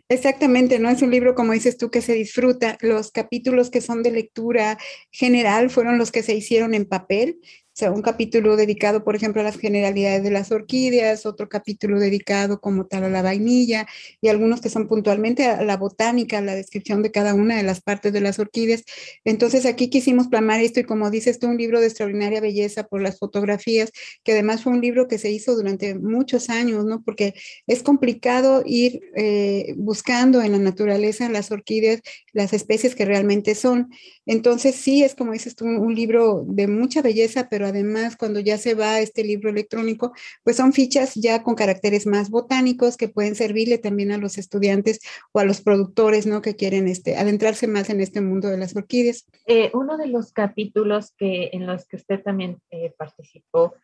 Exactamente, 0.08 0.78
no 0.78 0.88
es 0.90 1.02
un 1.02 1.10
libro, 1.10 1.34
como 1.34 1.52
dices 1.52 1.76
tú, 1.76 1.90
que 1.90 2.02
se 2.02 2.14
disfruta. 2.14 2.78
Los 2.80 3.10
capítulos 3.10 3.70
que 3.70 3.80
son 3.80 4.02
de 4.02 4.12
lectura 4.12 4.78
general 5.10 5.70
fueron 5.70 5.98
los 5.98 6.12
que 6.12 6.22
se 6.22 6.34
hicieron 6.34 6.74
en 6.74 6.86
papel 6.86 7.40
o 7.72 7.74
sea, 7.74 7.90
un 7.90 8.02
capítulo 8.02 8.56
dedicado, 8.56 9.02
por 9.02 9.16
ejemplo, 9.16 9.40
a 9.40 9.44
las 9.44 9.56
generalidades 9.56 10.22
de 10.22 10.30
las 10.30 10.52
orquídeas, 10.52 11.24
otro 11.24 11.48
capítulo 11.48 11.98
dedicado 11.98 12.60
como 12.60 12.84
tal 12.84 13.04
a 13.04 13.08
la 13.08 13.22
vainilla 13.22 13.86
y 14.20 14.28
algunos 14.28 14.60
que 14.60 14.68
son 14.68 14.88
puntualmente 14.88 15.46
a 15.46 15.64
la 15.64 15.78
botánica, 15.78 16.36
a 16.36 16.42
la 16.42 16.54
descripción 16.54 17.02
de 17.02 17.10
cada 17.10 17.32
una 17.32 17.56
de 17.56 17.62
las 17.62 17.80
partes 17.80 18.12
de 18.12 18.20
las 18.20 18.38
orquídeas. 18.38 18.84
Entonces 19.24 19.64
aquí 19.64 19.88
quisimos 19.88 20.28
plasmar 20.28 20.60
esto 20.60 20.80
y 20.80 20.84
como 20.84 21.10
dices 21.10 21.38
tú, 21.38 21.46
un 21.46 21.56
libro 21.56 21.80
de 21.80 21.86
extraordinaria 21.86 22.42
belleza 22.42 22.84
por 22.84 23.00
las 23.00 23.18
fotografías, 23.18 23.90
que 24.22 24.32
además 24.32 24.62
fue 24.62 24.74
un 24.74 24.82
libro 24.82 25.08
que 25.08 25.16
se 25.16 25.30
hizo 25.30 25.54
durante 25.54 25.94
muchos 25.94 26.50
años, 26.50 26.84
¿no? 26.84 27.02
Porque 27.02 27.32
es 27.66 27.82
complicado 27.82 28.64
ir 28.66 29.00
eh, 29.16 29.72
buscando 29.78 30.42
en 30.42 30.52
la 30.52 30.58
naturaleza 30.58 31.30
las 31.30 31.50
orquídeas, 31.50 32.02
las 32.34 32.52
especies 32.52 32.94
que 32.94 33.06
realmente 33.06 33.54
son. 33.54 33.88
Entonces 34.26 34.74
sí, 34.74 35.02
es 35.02 35.14
como 35.14 35.32
dices 35.32 35.56
tú, 35.56 35.64
un 35.64 35.94
libro 35.94 36.44
de 36.46 36.68
mucha 36.68 37.00
belleza, 37.00 37.48
pero 37.48 37.61
además 37.66 38.16
cuando 38.16 38.40
ya 38.40 38.58
se 38.58 38.74
va 38.74 38.94
a 38.94 39.00
este 39.00 39.24
libro 39.24 39.50
electrónico, 39.50 40.12
pues 40.44 40.56
son 40.56 40.72
fichas 40.72 41.14
ya 41.14 41.42
con 41.42 41.54
caracteres 41.54 42.06
más 42.06 42.30
botánicos 42.30 42.96
que 42.96 43.08
pueden 43.08 43.34
servirle 43.34 43.78
también 43.78 44.12
a 44.12 44.18
los 44.18 44.38
estudiantes 44.38 45.00
o 45.32 45.40
a 45.40 45.44
los 45.44 45.60
productores, 45.60 46.26
¿no? 46.26 46.42
Que 46.42 46.56
quieren 46.56 46.88
este, 46.88 47.16
adentrarse 47.16 47.66
más 47.66 47.90
en 47.90 48.00
este 48.00 48.20
mundo 48.20 48.48
de 48.48 48.58
las 48.58 48.76
orquídeas. 48.76 49.26
Eh, 49.46 49.70
uno 49.74 49.96
de 49.96 50.06
los 50.06 50.32
capítulos 50.32 51.12
que, 51.16 51.50
en 51.52 51.66
los 51.66 51.86
que 51.86 51.96
usted 51.96 52.22
también 52.22 52.60
eh, 52.70 52.92
participó 52.96 53.74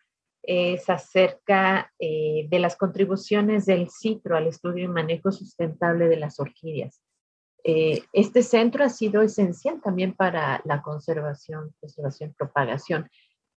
es 0.42 0.88
acerca 0.88 1.92
eh, 1.98 2.46
de 2.48 2.58
las 2.58 2.76
contribuciones 2.76 3.66
del 3.66 3.88
CITRO 3.90 4.36
al 4.36 4.46
estudio 4.46 4.84
y 4.84 4.88
manejo 4.88 5.30
sustentable 5.30 6.08
de 6.08 6.16
las 6.16 6.40
orquídeas. 6.40 7.02
este 7.64 8.42
centro 8.42 8.82
ha 8.82 8.88
sido 8.88 9.20
esencial 9.20 9.82
también 9.82 10.14
para 10.14 10.62
la 10.64 10.80
conservación, 10.80 11.74
conservación, 11.80 12.32
propagación. 12.38 13.10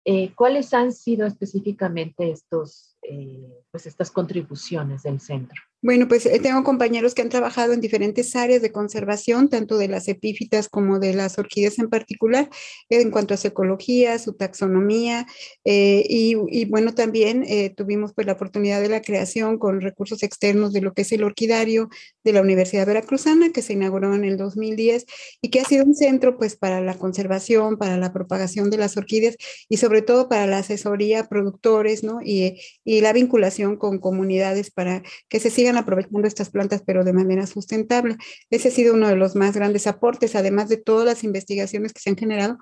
Eh, 0.04 0.34
¿Cuáles 0.36 0.74
han 0.74 0.92
sido 0.92 1.28
específicamente 1.28 2.32
estos, 2.32 2.98
eh, 3.04 3.64
pues 3.70 3.86
estas 3.86 4.10
contribuciones 4.10 5.04
del 5.04 5.20
centro? 5.20 5.62
Bueno, 5.84 6.08
pues 6.08 6.28
eh, 6.28 6.40
tengo 6.40 6.64
compañeros 6.64 7.16
que 7.16 7.24
han 7.24 7.30
trabajado 7.30 7.74
en 7.74 7.82
diferentes 7.82 8.36
áreas 8.36 8.62
de 8.62 8.72
conservación, 8.72 9.50
tanto 9.50 9.80
de 9.80 9.88
las 9.88 10.08
epífitas 10.08 10.70
como 10.70 11.00
de 11.00 11.16
las 11.16 11.40
orquídeas 11.40 11.80
en 11.80 11.90
particular, 11.90 12.50
en 12.90 13.10
cuanto 13.10 13.34
a 13.34 13.38
su 13.38 13.48
ecología, 13.48 14.20
su 14.20 14.34
taxonomía, 14.34 15.26
eh, 15.66 16.06
y, 16.08 16.66
bueno, 16.66 16.94
también 16.94 17.44
eh, 17.48 17.74
tuvimos 17.76 18.14
pues 18.14 18.28
la 18.28 18.34
oportunidad 18.34 18.80
de 18.80 18.90
la 18.90 19.02
creación 19.02 19.58
con 19.58 19.82
recursos 19.82 20.22
externos 20.22 20.72
de 20.72 20.82
lo 20.82 20.94
que 20.94 21.02
es 21.02 21.12
el 21.14 21.24
orquidario 21.24 21.90
de 22.24 22.34
la 22.34 22.42
Universidad 22.42 22.86
Veracruzana, 22.86 23.52
que 23.52 23.64
se 23.64 23.74
inauguró 23.74 24.14
en 24.14 24.24
el 24.24 24.38
2010 24.38 25.06
y 25.42 25.50
que 25.50 25.62
ha 25.62 25.66
sido 25.66 25.86
un 25.86 25.96
centro 25.96 26.38
pues 26.38 26.56
para 26.56 26.80
la 26.82 26.94
conservación, 26.94 27.78
para 27.78 27.98
la 27.98 28.14
propagación 28.14 28.70
de 28.70 28.78
las 28.78 28.98
orquídeas 28.98 29.36
y 29.68 29.78
sobre 29.78 30.04
todo 30.04 30.30
para 30.30 30.46
la 30.46 30.60
asesoría 30.60 31.22
a 31.22 31.28
productores, 31.28 32.04
¿no? 32.04 32.20
Y, 32.24 32.62
y 32.84 33.02
la 33.02 33.14
vinculación 33.14 33.78
con 33.78 33.98
comunidades 34.00 34.70
para 34.70 35.02
que 35.28 35.40
se 35.40 35.50
sigan 35.72 35.78
aprovechando 35.78 36.28
estas 36.28 36.50
plantas, 36.50 36.84
pero 36.86 37.04
de 37.04 37.14
manera 37.14 37.48
sustentable. 37.48 38.18
Ese 38.50 38.68
ha 38.68 38.72
sido 38.72 38.94
uno 38.94 39.08
de 39.08 39.16
los 39.16 39.36
más 39.36 39.56
grandes 39.56 39.88
aportes, 39.88 40.36
además 40.36 40.70
de 40.70 40.78
todas 40.78 41.06
las 41.06 41.24
investigaciones 41.24 41.94
que 41.94 42.02
se 42.02 42.10
han 42.10 42.18
generado 42.18 42.58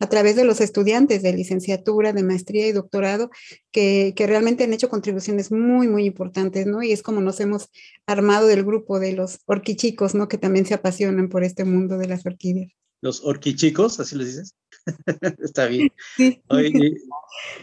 a 0.00 0.08
través 0.08 0.36
de 0.36 0.44
los 0.44 0.60
estudiantes 0.60 1.22
de 1.22 1.32
licenciatura, 1.32 2.12
de 2.12 2.22
maestría 2.22 2.66
y 2.66 2.72
doctorado, 2.72 3.30
que, 3.70 4.14
que 4.16 4.26
realmente 4.26 4.64
han 4.64 4.72
hecho 4.72 4.88
contribuciones 4.88 5.52
muy, 5.52 5.88
muy 5.88 6.04
importantes, 6.04 6.66
¿no? 6.66 6.82
Y 6.82 6.92
es 6.92 7.02
como 7.02 7.20
nos 7.20 7.40
hemos 7.40 7.68
armado 8.06 8.46
del 8.46 8.64
grupo 8.64 8.98
de 9.00 9.12
los 9.12 9.40
orquichicos, 9.46 10.14
¿no? 10.14 10.28
Que 10.28 10.38
también 10.38 10.66
se 10.66 10.74
apasionan 10.74 11.28
por 11.28 11.44
este 11.44 11.64
mundo 11.64 11.98
de 11.98 12.08
las 12.08 12.24
orquídeas. 12.24 12.72
Los 13.04 13.22
orquichicos, 13.22 14.00
así 14.00 14.16
les 14.16 14.28
dices. 14.28 14.54
Está 15.38 15.66
bien. 15.66 15.90
Sí. 16.16 16.40
Oye, 16.48 16.94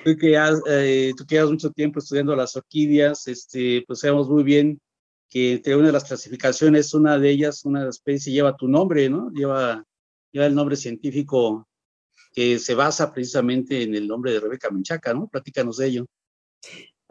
tú, 0.05 0.15
que 0.15 0.37
has, 0.37 0.61
eh, 0.69 1.13
tú 1.17 1.25
que 1.25 1.39
has 1.39 1.49
mucho 1.49 1.71
tiempo 1.71 1.97
estudiando 1.97 2.35
las 2.35 2.55
orquídeas, 2.55 3.27
este, 3.27 3.83
pues 3.87 3.99
sabemos 3.99 4.29
muy 4.29 4.43
bien 4.43 4.79
que 5.31 5.53
entre 5.53 5.77
una 5.77 5.87
de 5.87 5.93
las 5.93 6.03
clasificaciones, 6.03 6.93
una 6.93 7.17
de 7.17 7.29
ellas, 7.31 7.63
una 7.63 7.87
especie 7.87 8.33
lleva 8.33 8.57
tu 8.57 8.67
nombre, 8.67 9.09
¿no? 9.09 9.31
Lleva, 9.31 9.81
lleva 10.29 10.45
el 10.45 10.53
nombre 10.53 10.75
científico 10.75 11.69
que 12.33 12.59
se 12.59 12.75
basa 12.75 13.13
precisamente 13.13 13.81
en 13.81 13.95
el 13.95 14.07
nombre 14.07 14.33
de 14.33 14.41
Rebeca 14.41 14.69
Menchaca, 14.69 15.13
¿no? 15.13 15.29
Platícanos 15.29 15.77
de 15.77 15.87
ello. 15.87 16.05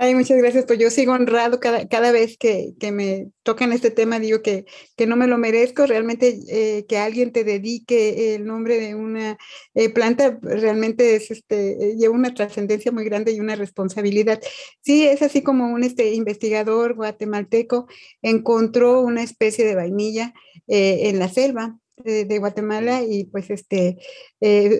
Ay, 0.03 0.15
muchas 0.15 0.39
gracias. 0.39 0.65
Pues 0.65 0.79
yo 0.79 0.89
sigo 0.89 1.13
honrado 1.13 1.61
cada, 1.61 1.87
cada 1.87 2.11
vez 2.11 2.39
que, 2.39 2.73
que, 2.81 2.91
me 2.91 3.29
tocan 3.43 3.71
este 3.75 3.91
tema, 3.91 4.19
digo 4.19 4.41
que, 4.41 4.65
que 4.97 5.07
no 5.07 5.15
me 5.15 5.27
lo 5.27 5.37
merezco. 5.37 5.85
Realmente 5.87 6.39
eh, 6.49 6.87
que 6.87 6.97
alguien 6.97 7.33
te 7.33 7.45
dedique 7.45 8.35
el 8.35 8.47
nombre 8.47 8.81
de 8.81 8.95
una 8.95 9.37
eh, 9.75 9.91
planta 9.91 10.39
realmente 10.41 11.17
es, 11.17 11.31
este, 11.31 11.97
lleva 11.99 12.15
una 12.15 12.33
trascendencia 12.33 12.91
muy 12.93 13.05
grande 13.05 13.33
y 13.33 13.41
una 13.41 13.57
responsabilidad. 13.57 14.41
Sí, 14.81 15.07
es 15.07 15.21
así 15.21 15.43
como 15.43 15.67
un 15.71 15.85
este, 15.85 16.15
investigador 16.15 16.95
guatemalteco 16.95 17.87
encontró 18.23 19.03
una 19.03 19.23
especie 19.23 19.67
de 19.67 19.75
vainilla 19.75 20.33
eh, 20.67 21.11
en 21.11 21.19
la 21.19 21.29
selva 21.29 21.79
de, 21.99 22.39
Guatemala 22.39 23.03
y 23.03 23.25
pues 23.25 23.51
este, 23.51 23.99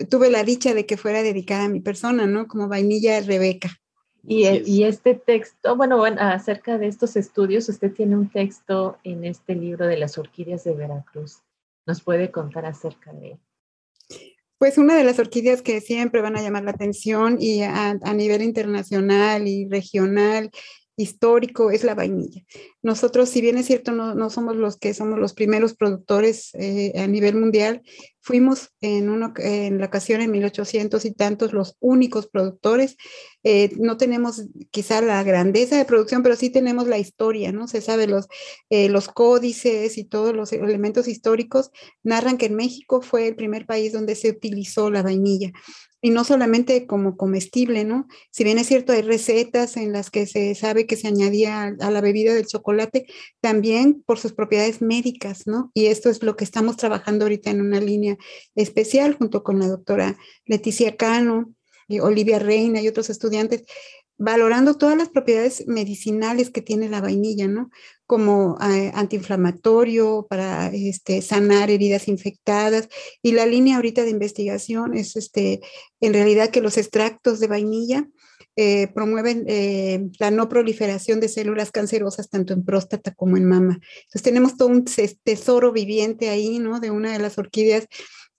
tuve 0.09 0.31
la 0.31 0.43
dicha 0.43 0.73
de 0.73 0.87
que 0.87 0.97
fuera 0.97 1.21
dedicada 1.21 1.65
a 1.65 1.69
mi 1.69 1.79
persona, 1.79 2.25
¿no? 2.25 2.47
Como 2.47 2.67
vainilla 2.67 3.21
Rebeca. 3.21 3.80
Y, 4.23 4.45
e, 4.45 4.63
y, 4.65 4.83
este 4.83 5.15
texto, 5.15 5.75
bueno, 5.75 5.97
bueno, 5.97 6.17
acerca 6.21 6.77
de 6.77 6.87
estos 6.87 7.15
estudios, 7.15 7.67
usted 7.69 7.91
tiene 7.91 8.15
un 8.15 8.29
texto 8.29 8.97
en 9.03 9.25
este 9.25 9.55
libro 9.55 9.87
de 9.87 9.97
las 9.97 10.17
orquídeas 10.17 10.63
de 10.63 10.73
Veracruz. 10.73 11.39
¿Nos 11.87 12.01
puede 12.01 12.29
contar 12.29 12.65
acerca 12.65 13.11
de 13.13 13.31
él? 13.31 13.39
Pues 14.59 14.77
una 14.77 14.95
de 14.95 15.03
las 15.03 15.17
orquídeas 15.17 15.63
que 15.63 15.81
siempre 15.81 16.21
van 16.21 16.37
a 16.37 16.41
llamar 16.41 16.63
la 16.63 16.71
atención 16.71 17.37
y 17.39 17.63
a, 17.63 17.97
a 17.99 18.13
nivel 18.13 18.43
internacional 18.43 19.47
y 19.47 19.67
regional 19.67 20.51
histórico 21.01 21.71
es 21.71 21.83
la 21.83 21.95
vainilla. 21.95 22.43
Nosotros, 22.81 23.29
si 23.29 23.41
bien 23.41 23.57
es 23.57 23.65
cierto, 23.65 23.91
no, 23.91 24.13
no 24.15 24.29
somos 24.29 24.55
los 24.55 24.77
que 24.77 24.93
somos 24.93 25.19
los 25.19 25.33
primeros 25.33 25.75
productores 25.75 26.53
eh, 26.53 26.93
a 26.95 27.07
nivel 27.07 27.35
mundial, 27.35 27.81
fuimos 28.21 28.71
en, 28.81 29.09
uno, 29.09 29.33
en 29.37 29.79
la 29.79 29.87
ocasión 29.87 30.21
en 30.21 30.31
1800 30.31 31.03
y 31.05 31.11
tantos 31.13 31.53
los 31.53 31.75
únicos 31.79 32.27
productores. 32.27 32.95
Eh, 33.43 33.71
no 33.77 33.97
tenemos 33.97 34.43
quizá 34.69 35.01
la 35.01 35.23
grandeza 35.23 35.77
de 35.77 35.85
producción, 35.85 36.21
pero 36.21 36.35
sí 36.35 36.51
tenemos 36.51 36.87
la 36.87 36.99
historia, 36.99 37.51
¿no? 37.51 37.67
Se 37.67 37.81
sabe 37.81 38.07
los, 38.07 38.27
eh, 38.69 38.89
los 38.89 39.07
códices 39.07 39.97
y 39.97 40.05
todos 40.05 40.35
los 40.35 40.53
elementos 40.53 41.07
históricos 41.07 41.71
narran 42.03 42.37
que 42.37 42.45
en 42.45 42.55
México 42.55 43.01
fue 43.01 43.27
el 43.27 43.35
primer 43.35 43.65
país 43.65 43.91
donde 43.91 44.15
se 44.15 44.29
utilizó 44.29 44.91
la 44.91 45.01
vainilla 45.01 45.51
y 46.01 46.09
no 46.09 46.23
solamente 46.23 46.87
como 46.87 47.15
comestible, 47.15 47.85
¿no? 47.85 48.07
Si 48.31 48.43
bien 48.43 48.57
es 48.57 48.67
cierto, 48.67 48.91
hay 48.91 49.03
recetas 49.03 49.77
en 49.77 49.93
las 49.93 50.09
que 50.09 50.25
se 50.25 50.55
sabe 50.55 50.87
que 50.87 50.95
se 50.95 51.07
añadía 51.07 51.75
a 51.79 51.91
la 51.91 52.01
bebida 52.01 52.33
del 52.33 52.47
chocolate, 52.47 53.05
también 53.39 54.01
por 54.05 54.17
sus 54.17 54.33
propiedades 54.33 54.81
médicas, 54.81 55.45
¿no? 55.45 55.71
Y 55.75 55.85
esto 55.85 56.09
es 56.09 56.23
lo 56.23 56.35
que 56.35 56.43
estamos 56.43 56.75
trabajando 56.75 57.25
ahorita 57.25 57.51
en 57.51 57.61
una 57.61 57.79
línea 57.79 58.10
especial 58.55 59.15
junto 59.15 59.43
con 59.43 59.59
la 59.59 59.67
doctora 59.67 60.17
Leticia 60.45 60.95
Cano, 60.95 61.53
y 61.91 61.99
Olivia 61.99 62.39
Reina 62.39 62.81
y 62.81 62.87
otros 62.87 63.09
estudiantes, 63.09 63.65
valorando 64.17 64.75
todas 64.75 64.95
las 64.95 65.09
propiedades 65.09 65.67
medicinales 65.67 66.51
que 66.51 66.61
tiene 66.61 66.89
la 66.89 67.01
vainilla, 67.01 67.47
¿no? 67.47 67.69
como 68.05 68.57
eh, 68.61 68.91
antiinflamatorio, 68.93 70.27
para 70.29 70.67
este, 70.67 71.21
sanar 71.21 71.71
heridas 71.71 72.07
infectadas. 72.07 72.87
Y 73.21 73.31
la 73.31 73.45
línea 73.45 73.77
ahorita 73.77 74.03
de 74.03 74.11
investigación 74.11 74.95
es 74.95 75.15
este, 75.15 75.61
en 76.01 76.13
realidad 76.13 76.49
que 76.49 76.61
los 76.61 76.77
extractos 76.77 77.39
de 77.39 77.47
vainilla 77.47 78.07
eh, 78.55 78.87
promueven 78.87 79.45
eh, 79.47 80.09
la 80.19 80.31
no 80.31 80.49
proliferación 80.49 81.19
de 81.19 81.29
células 81.29 81.71
cancerosas 81.71 82.29
tanto 82.29 82.53
en 82.53 82.65
próstata 82.65 83.13
como 83.13 83.37
en 83.37 83.45
mama. 83.45 83.79
Entonces 84.03 84.21
tenemos 84.23 84.57
todo 84.57 84.67
un 84.67 84.85
tesoro 85.23 85.71
viviente 85.71 86.29
ahí, 86.29 86.59
¿no? 86.59 86.79
De 86.79 86.91
una 86.91 87.13
de 87.13 87.19
las 87.19 87.37
orquídeas 87.37 87.87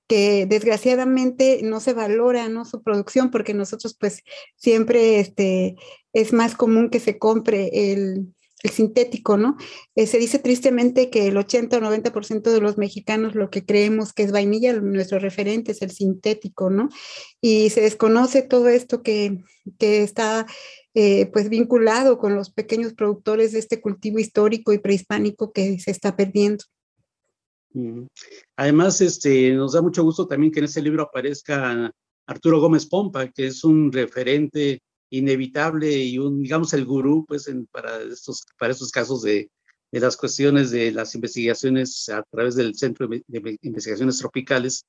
que 0.06 0.44
desgraciadamente 0.46 1.60
no 1.62 1.80
se 1.80 1.94
valora 1.94 2.48
¿no? 2.48 2.66
su 2.66 2.82
producción 2.82 3.30
porque 3.30 3.54
nosotros 3.54 3.96
pues 3.98 4.22
siempre 4.56 5.20
este, 5.20 5.76
es 6.12 6.34
más 6.34 6.54
común 6.54 6.90
que 6.90 7.00
se 7.00 7.18
compre 7.18 7.70
el, 7.72 8.26
el 8.62 8.70
sintético, 8.70 9.36
¿no? 9.36 9.56
Eh, 9.96 10.06
se 10.06 10.18
dice 10.18 10.38
tristemente 10.38 11.10
que 11.10 11.28
el 11.28 11.36
80 11.36 11.78
o 11.78 11.80
90% 11.80 12.50
de 12.52 12.60
los 12.60 12.78
mexicanos 12.78 13.34
lo 13.34 13.50
que 13.50 13.64
creemos 13.64 14.12
que 14.12 14.22
es 14.22 14.32
vainilla, 14.32 14.72
nuestro 14.80 15.18
referente 15.18 15.72
es 15.72 15.82
el 15.82 15.90
sintético, 15.90 16.70
¿no? 16.70 16.88
Y 17.40 17.70
se 17.70 17.80
desconoce 17.80 18.42
todo 18.42 18.68
esto 18.68 19.02
que, 19.02 19.42
que 19.78 20.02
está 20.02 20.46
eh, 20.94 21.26
pues 21.32 21.48
vinculado 21.48 22.18
con 22.18 22.34
los 22.34 22.50
pequeños 22.50 22.92
productores 22.92 23.52
de 23.52 23.58
este 23.58 23.80
cultivo 23.80 24.18
histórico 24.18 24.72
y 24.72 24.78
prehispánico 24.78 25.52
que 25.52 25.78
se 25.80 25.90
está 25.90 26.16
perdiendo. 26.16 26.64
Además, 28.56 29.00
este, 29.00 29.52
nos 29.52 29.72
da 29.72 29.80
mucho 29.80 30.02
gusto 30.04 30.26
también 30.26 30.52
que 30.52 30.58
en 30.60 30.66
este 30.66 30.82
libro 30.82 31.04
aparezca 31.04 31.90
Arturo 32.26 32.60
Gómez 32.60 32.86
Pompa, 32.86 33.28
que 33.28 33.46
es 33.46 33.64
un 33.64 33.90
referente 33.90 34.82
inevitable 35.12 35.94
y 35.94 36.18
un, 36.18 36.42
digamos, 36.42 36.72
el 36.72 36.86
gurú, 36.86 37.24
pues, 37.28 37.50
para, 37.70 38.02
estos, 38.02 38.44
para 38.58 38.72
estos 38.72 38.90
casos 38.90 39.22
de, 39.22 39.50
de, 39.92 40.00
las 40.00 40.16
cuestiones 40.16 40.70
de 40.70 40.90
las 40.90 41.14
investigaciones 41.14 42.08
a 42.08 42.22
través 42.22 42.56
del 42.56 42.74
Centro 42.74 43.06
de, 43.06 43.22
Investigaciones 43.60 44.18
Tropicales, 44.18 44.86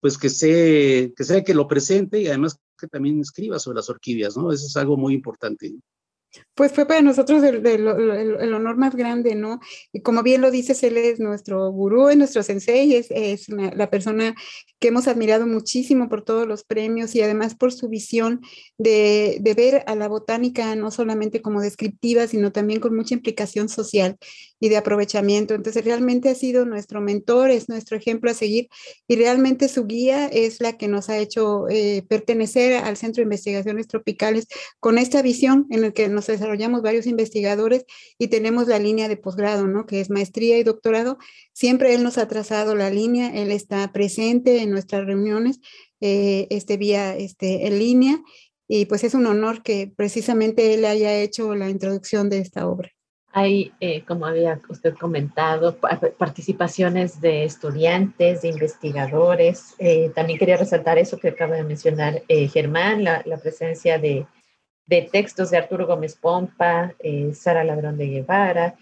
pues 0.00 0.16
que 0.16 0.30
sé, 0.30 1.12
que 1.14 1.24
sea 1.24 1.44
que 1.44 1.54
lo 1.54 1.68
presente 1.68 2.20
y 2.20 2.28
además 2.28 2.58
que 2.78 2.86
también 2.86 3.20
escriba 3.20 3.58
sobre 3.58 3.76
las 3.76 3.90
orquídeas, 3.90 4.36
¿no? 4.36 4.50
Eso 4.50 4.66
es 4.66 4.76
algo 4.76 4.96
muy 4.96 5.12
importante. 5.14 5.74
Pues 6.54 6.72
fue 6.72 6.86
para 6.86 7.02
nosotros 7.02 7.42
el, 7.42 7.86
honor 7.86 8.76
más 8.76 8.94
grande, 8.94 9.34
¿no? 9.34 9.60
Y 9.92 10.00
como 10.00 10.22
bien 10.22 10.40
lo 10.40 10.50
dices, 10.50 10.82
él 10.82 10.96
es 10.96 11.20
nuestro 11.20 11.70
gurú, 11.70 12.08
es 12.08 12.16
nuestro 12.16 12.42
sensei, 12.42 12.94
es, 12.94 13.48
la 13.48 13.90
persona 13.90 14.34
que 14.78 14.88
hemos 14.88 15.08
admirado 15.08 15.46
muchísimo 15.46 16.08
por 16.08 16.22
todos 16.22 16.46
los 16.46 16.64
premios 16.64 17.14
y 17.14 17.22
además 17.22 17.54
por 17.54 17.72
su 17.72 17.88
visión 17.88 18.40
de, 18.78 19.40
ver 19.56 19.84
a 19.86 19.94
la 19.94 20.08
botánica 20.08 20.74
no 20.76 20.90
solamente 20.90 21.42
como 21.42 21.60
descriptiva, 21.60 22.26
sino 22.26 22.52
también 22.52 22.80
con 22.80 22.94
mucha 22.94 23.14
implicación 23.14 23.68
social 23.68 24.16
y 24.60 24.68
de 24.68 24.76
aprovechamiento. 24.76 25.54
Entonces, 25.54 25.84
realmente 25.84 26.28
ha 26.28 26.34
sido 26.34 26.64
nuestro 26.64 27.00
mentor, 27.00 27.50
es 27.50 27.68
nuestro 27.68 27.96
ejemplo 27.96 28.30
a 28.30 28.34
seguir 28.34 28.68
y 29.06 29.16
realmente 29.16 29.68
su 29.68 29.86
guía 29.86 30.26
es 30.26 30.60
la 30.60 30.76
que 30.76 30.88
nos 30.88 31.08
ha 31.08 31.18
hecho 31.18 31.68
eh, 31.68 32.04
pertenecer 32.08 32.82
al 32.84 32.96
Centro 32.96 33.20
de 33.20 33.24
Investigaciones 33.24 33.86
Tropicales 33.86 34.46
con 34.80 34.98
esta 34.98 35.22
visión 35.22 35.66
en 35.70 35.82
la 35.82 35.90
que 35.90 36.08
nos 36.08 36.26
desarrollamos 36.26 36.82
varios 36.82 37.06
investigadores 37.06 37.84
y 38.18 38.28
tenemos 38.28 38.68
la 38.68 38.78
línea 38.78 39.08
de 39.08 39.16
posgrado, 39.16 39.66
¿no? 39.66 39.86
Que 39.86 40.00
es 40.00 40.10
maestría 40.10 40.58
y 40.58 40.62
doctorado. 40.62 41.18
Siempre 41.52 41.94
él 41.94 42.02
nos 42.02 42.18
ha 42.18 42.28
trazado 42.28 42.74
la 42.74 42.90
línea, 42.90 43.34
él 43.34 43.50
está 43.50 43.92
presente 43.92 44.62
en 44.62 44.70
nuestras 44.70 45.06
reuniones, 45.06 45.60
eh, 46.00 46.46
este, 46.50 46.76
vía 46.76 47.16
este, 47.16 47.66
en 47.66 47.78
línea 47.78 48.22
y 48.68 48.86
pues 48.86 49.04
es 49.04 49.14
un 49.14 49.26
honor 49.26 49.62
que 49.62 49.92
precisamente 49.94 50.74
él 50.74 50.84
haya 50.84 51.16
hecho 51.18 51.54
la 51.54 51.70
introducción 51.70 52.28
de 52.28 52.38
esta 52.38 52.66
obra. 52.66 52.95
Hay, 53.38 53.74
eh, 53.80 54.02
como 54.06 54.24
había 54.24 54.58
usted 54.70 54.94
comentado, 54.94 55.76
participaciones 56.16 57.20
de 57.20 57.44
estudiantes, 57.44 58.40
de 58.40 58.48
investigadores. 58.48 59.74
Eh, 59.78 60.10
también 60.14 60.38
quería 60.38 60.56
resaltar 60.56 60.96
eso 60.96 61.18
que 61.18 61.28
acaba 61.28 61.54
de 61.54 61.62
mencionar 61.62 62.22
eh, 62.28 62.48
Germán, 62.48 63.04
la, 63.04 63.22
presencia 63.42 63.98
de, 63.98 64.26
textos 65.12 65.50
de 65.50 65.58
Arturo 65.58 65.86
Gómez 65.86 66.16
Pompa, 66.16 66.94
Sara 67.34 67.62
Ladrón 67.62 67.98
de 67.98 68.06
Guevara, 68.06 68.74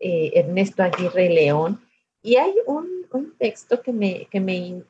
Ernesto 0.00 0.82
Aguirre 0.82 1.28
León. 1.28 1.78
Y 2.22 2.36
hay 2.36 2.54
un, 2.66 2.88
texto 3.38 3.82
que, 3.82 3.92
me, 3.92 4.26
que 4.30 4.40
me, 4.40 4.84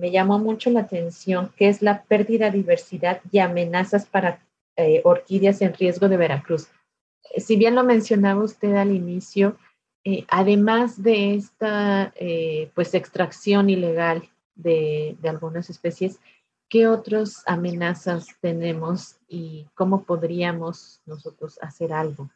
me, 0.00 0.10
llamó 0.10 0.38
mucho 0.38 0.70
la 0.70 0.80
atención, 0.80 1.52
que 1.58 1.68
es 1.68 1.82
la 1.82 2.04
pérdida 2.04 2.46
de 2.46 2.56
diversidad 2.56 3.20
y 3.30 3.38
amenazas 3.38 4.06
para 4.06 4.40
orquídeas 5.04 5.60
en 5.60 5.74
riesgo 5.74 6.08
de 6.08 6.16
Veracruz 6.16 6.68
si 7.36 7.56
bien 7.56 7.74
lo 7.74 7.84
mencionaba 7.84 8.42
usted 8.42 8.74
al 8.74 8.90
inicio, 8.90 9.56
eh, 10.04 10.24
además 10.28 11.02
de 11.02 11.34
esta 11.34 12.12
eh, 12.16 12.70
pues 12.74 12.94
extracción 12.94 13.70
ilegal 13.70 14.28
de, 14.54 15.16
algunas 15.24 15.70
especies, 15.70 16.18
¿qué 16.68 16.88
otras 16.88 17.42
amenazas 17.46 18.26
tenemos 18.40 19.16
y 19.28 19.66
cómo 19.74 20.02
podríamos 20.02 21.00
nosotros 21.06 21.58
hacer 21.62 21.92
algo? 21.92 22.30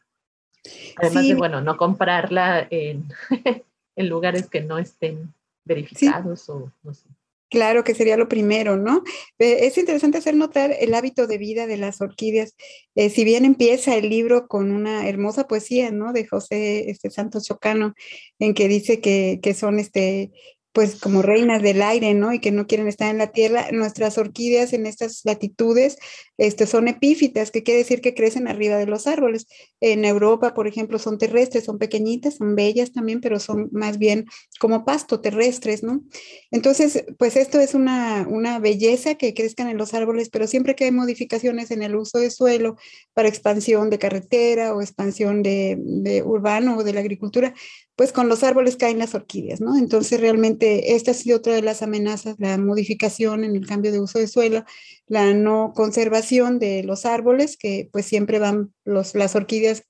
Además 0.96 1.28
de, 1.28 1.34
bueno, 1.34 1.60
no 1.60 1.76
comprarla 1.76 2.66
en, 2.70 3.08
en 3.96 4.08
lugares 4.08 4.48
que 4.48 4.60
no 4.60 4.78
estén 4.78 5.32
verificados 5.64 6.48
o 6.48 6.72
no 6.82 6.94
sé. 6.94 7.08
Claro 7.48 7.84
que 7.84 7.94
sería 7.94 8.16
lo 8.16 8.28
primero, 8.28 8.76
¿no? 8.76 9.04
Es 9.38 9.78
interesante 9.78 10.18
hacer 10.18 10.34
notar 10.34 10.74
el 10.80 10.94
hábito 10.94 11.28
de 11.28 11.38
vida 11.38 11.68
de 11.68 11.76
las 11.76 12.00
orquídeas. 12.00 12.56
Eh, 12.96 13.08
si 13.08 13.22
bien 13.22 13.44
empieza 13.44 13.94
el 13.94 14.08
libro 14.08 14.48
con 14.48 14.72
una 14.72 15.08
hermosa 15.08 15.46
poesía, 15.46 15.92
¿no? 15.92 16.12
De 16.12 16.26
José 16.26 16.90
este, 16.90 17.08
Santos 17.10 17.44
Chocano, 17.44 17.94
en 18.40 18.52
que 18.52 18.66
dice 18.66 19.00
que, 19.00 19.38
que 19.40 19.54
son 19.54 19.78
este, 19.78 20.32
pues 20.76 20.96
como 20.96 21.22
reinas 21.22 21.62
del 21.62 21.80
aire, 21.80 22.12
¿no? 22.12 22.34
Y 22.34 22.38
que 22.38 22.52
no 22.52 22.66
quieren 22.66 22.86
estar 22.86 23.10
en 23.10 23.16
la 23.16 23.28
tierra. 23.28 23.70
Nuestras 23.72 24.18
orquídeas 24.18 24.74
en 24.74 24.84
estas 24.84 25.22
latitudes 25.24 25.96
este, 26.36 26.66
son 26.66 26.86
epífitas, 26.86 27.50
que 27.50 27.62
quiere 27.62 27.78
decir 27.78 28.02
que 28.02 28.12
crecen 28.12 28.46
arriba 28.46 28.76
de 28.76 28.84
los 28.84 29.06
árboles. 29.06 29.46
En 29.80 30.04
Europa, 30.04 30.52
por 30.52 30.68
ejemplo, 30.68 30.98
son 30.98 31.16
terrestres, 31.16 31.64
son 31.64 31.78
pequeñitas, 31.78 32.34
son 32.34 32.56
bellas 32.56 32.92
también, 32.92 33.22
pero 33.22 33.40
son 33.40 33.70
más 33.72 33.96
bien 33.96 34.26
como 34.60 34.84
pasto 34.84 35.22
terrestres, 35.22 35.82
¿no? 35.82 36.02
Entonces, 36.50 37.06
pues 37.18 37.36
esto 37.36 37.58
es 37.58 37.72
una, 37.72 38.26
una 38.28 38.58
belleza 38.58 39.14
que 39.14 39.32
crezcan 39.32 39.70
en 39.70 39.78
los 39.78 39.94
árboles, 39.94 40.28
pero 40.28 40.46
siempre 40.46 40.74
que 40.74 40.84
hay 40.84 40.92
modificaciones 40.92 41.70
en 41.70 41.82
el 41.82 41.96
uso 41.96 42.18
de 42.18 42.30
suelo 42.30 42.76
para 43.16 43.30
expansión 43.30 43.88
de 43.88 43.98
carretera 43.98 44.74
o 44.74 44.82
expansión 44.82 45.42
de, 45.42 45.78
de 45.80 46.22
urbano 46.22 46.76
o 46.76 46.84
de 46.84 46.92
la 46.92 47.00
agricultura, 47.00 47.54
pues 47.96 48.12
con 48.12 48.28
los 48.28 48.44
árboles 48.44 48.76
caen 48.76 48.98
las 48.98 49.14
orquídeas, 49.14 49.62
¿no? 49.62 49.74
Entonces 49.78 50.20
realmente 50.20 50.94
esta 50.94 51.12
ha 51.12 51.14
sido 51.14 51.38
otra 51.38 51.54
de 51.54 51.62
las 51.62 51.80
amenazas, 51.80 52.36
la 52.38 52.58
modificación 52.58 53.42
en 53.42 53.56
el 53.56 53.66
cambio 53.66 53.90
de 53.90 54.00
uso 54.00 54.18
de 54.18 54.26
suelo, 54.28 54.66
la 55.06 55.32
no 55.32 55.72
conservación 55.74 56.58
de 56.58 56.82
los 56.82 57.06
árboles, 57.06 57.56
que 57.56 57.88
pues 57.90 58.04
siempre 58.04 58.38
van 58.38 58.74
los, 58.84 59.14
las 59.14 59.34
orquídeas 59.34 59.82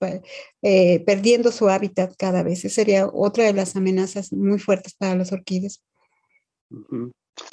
eh, 0.63 1.03
perdiendo 1.05 1.51
su 1.51 1.69
hábitat 1.69 2.15
cada 2.17 2.45
vez. 2.45 2.65
Esa 2.65 2.77
sería 2.77 3.09
otra 3.09 3.43
de 3.43 3.55
las 3.55 3.75
amenazas 3.75 4.33
muy 4.33 4.61
fuertes 4.61 4.95
para 4.95 5.17
las 5.17 5.33
orquídeas. 5.33 5.83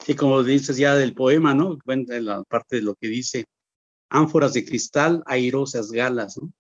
Y 0.05 0.13
como 0.13 0.43
dices 0.43 0.77
ya 0.77 0.95
del 0.95 1.15
poema, 1.15 1.55
¿no? 1.55 1.79
Cuenta 1.83 2.19
la 2.21 2.43
parte 2.43 2.75
de 2.75 2.83
lo 2.83 2.93
que 2.93 3.07
dice, 3.07 3.45
ánforas 4.13 4.53
de 4.53 4.63
cristal, 4.63 5.23
airosas 5.25 5.91
galas, 5.91 6.37
¿no? 6.37 6.53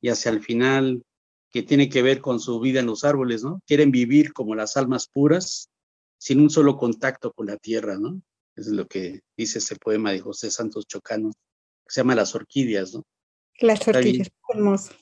Y 0.00 0.08
hacia 0.08 0.30
el 0.30 0.40
final 0.40 1.02
que 1.50 1.62
tiene 1.62 1.88
que 1.88 2.00
ver 2.00 2.20
con 2.20 2.38
su 2.38 2.60
vida 2.60 2.80
en 2.80 2.86
los 2.86 3.02
árboles, 3.02 3.42
¿no? 3.42 3.60
Quieren 3.66 3.90
vivir 3.90 4.32
como 4.32 4.54
las 4.54 4.76
almas 4.76 5.08
puras, 5.08 5.68
sin 6.16 6.40
un 6.40 6.48
solo 6.48 6.76
contacto 6.76 7.32
con 7.32 7.46
la 7.46 7.56
tierra, 7.56 7.98
¿no? 7.98 8.22
Es 8.54 8.68
lo 8.68 8.86
que 8.86 9.20
dice 9.36 9.58
ese 9.58 9.76
poema 9.76 10.12
de 10.12 10.20
José 10.20 10.50
Santos 10.50 10.86
Chocano, 10.86 11.30
que 11.30 11.92
se 11.92 12.00
llama 12.00 12.14
Las 12.14 12.34
Orquídeas, 12.34 12.94
¿no? 12.94 13.02
Las 13.60 13.86
Orquídeas, 13.86 14.30
hermoso. 14.48 14.92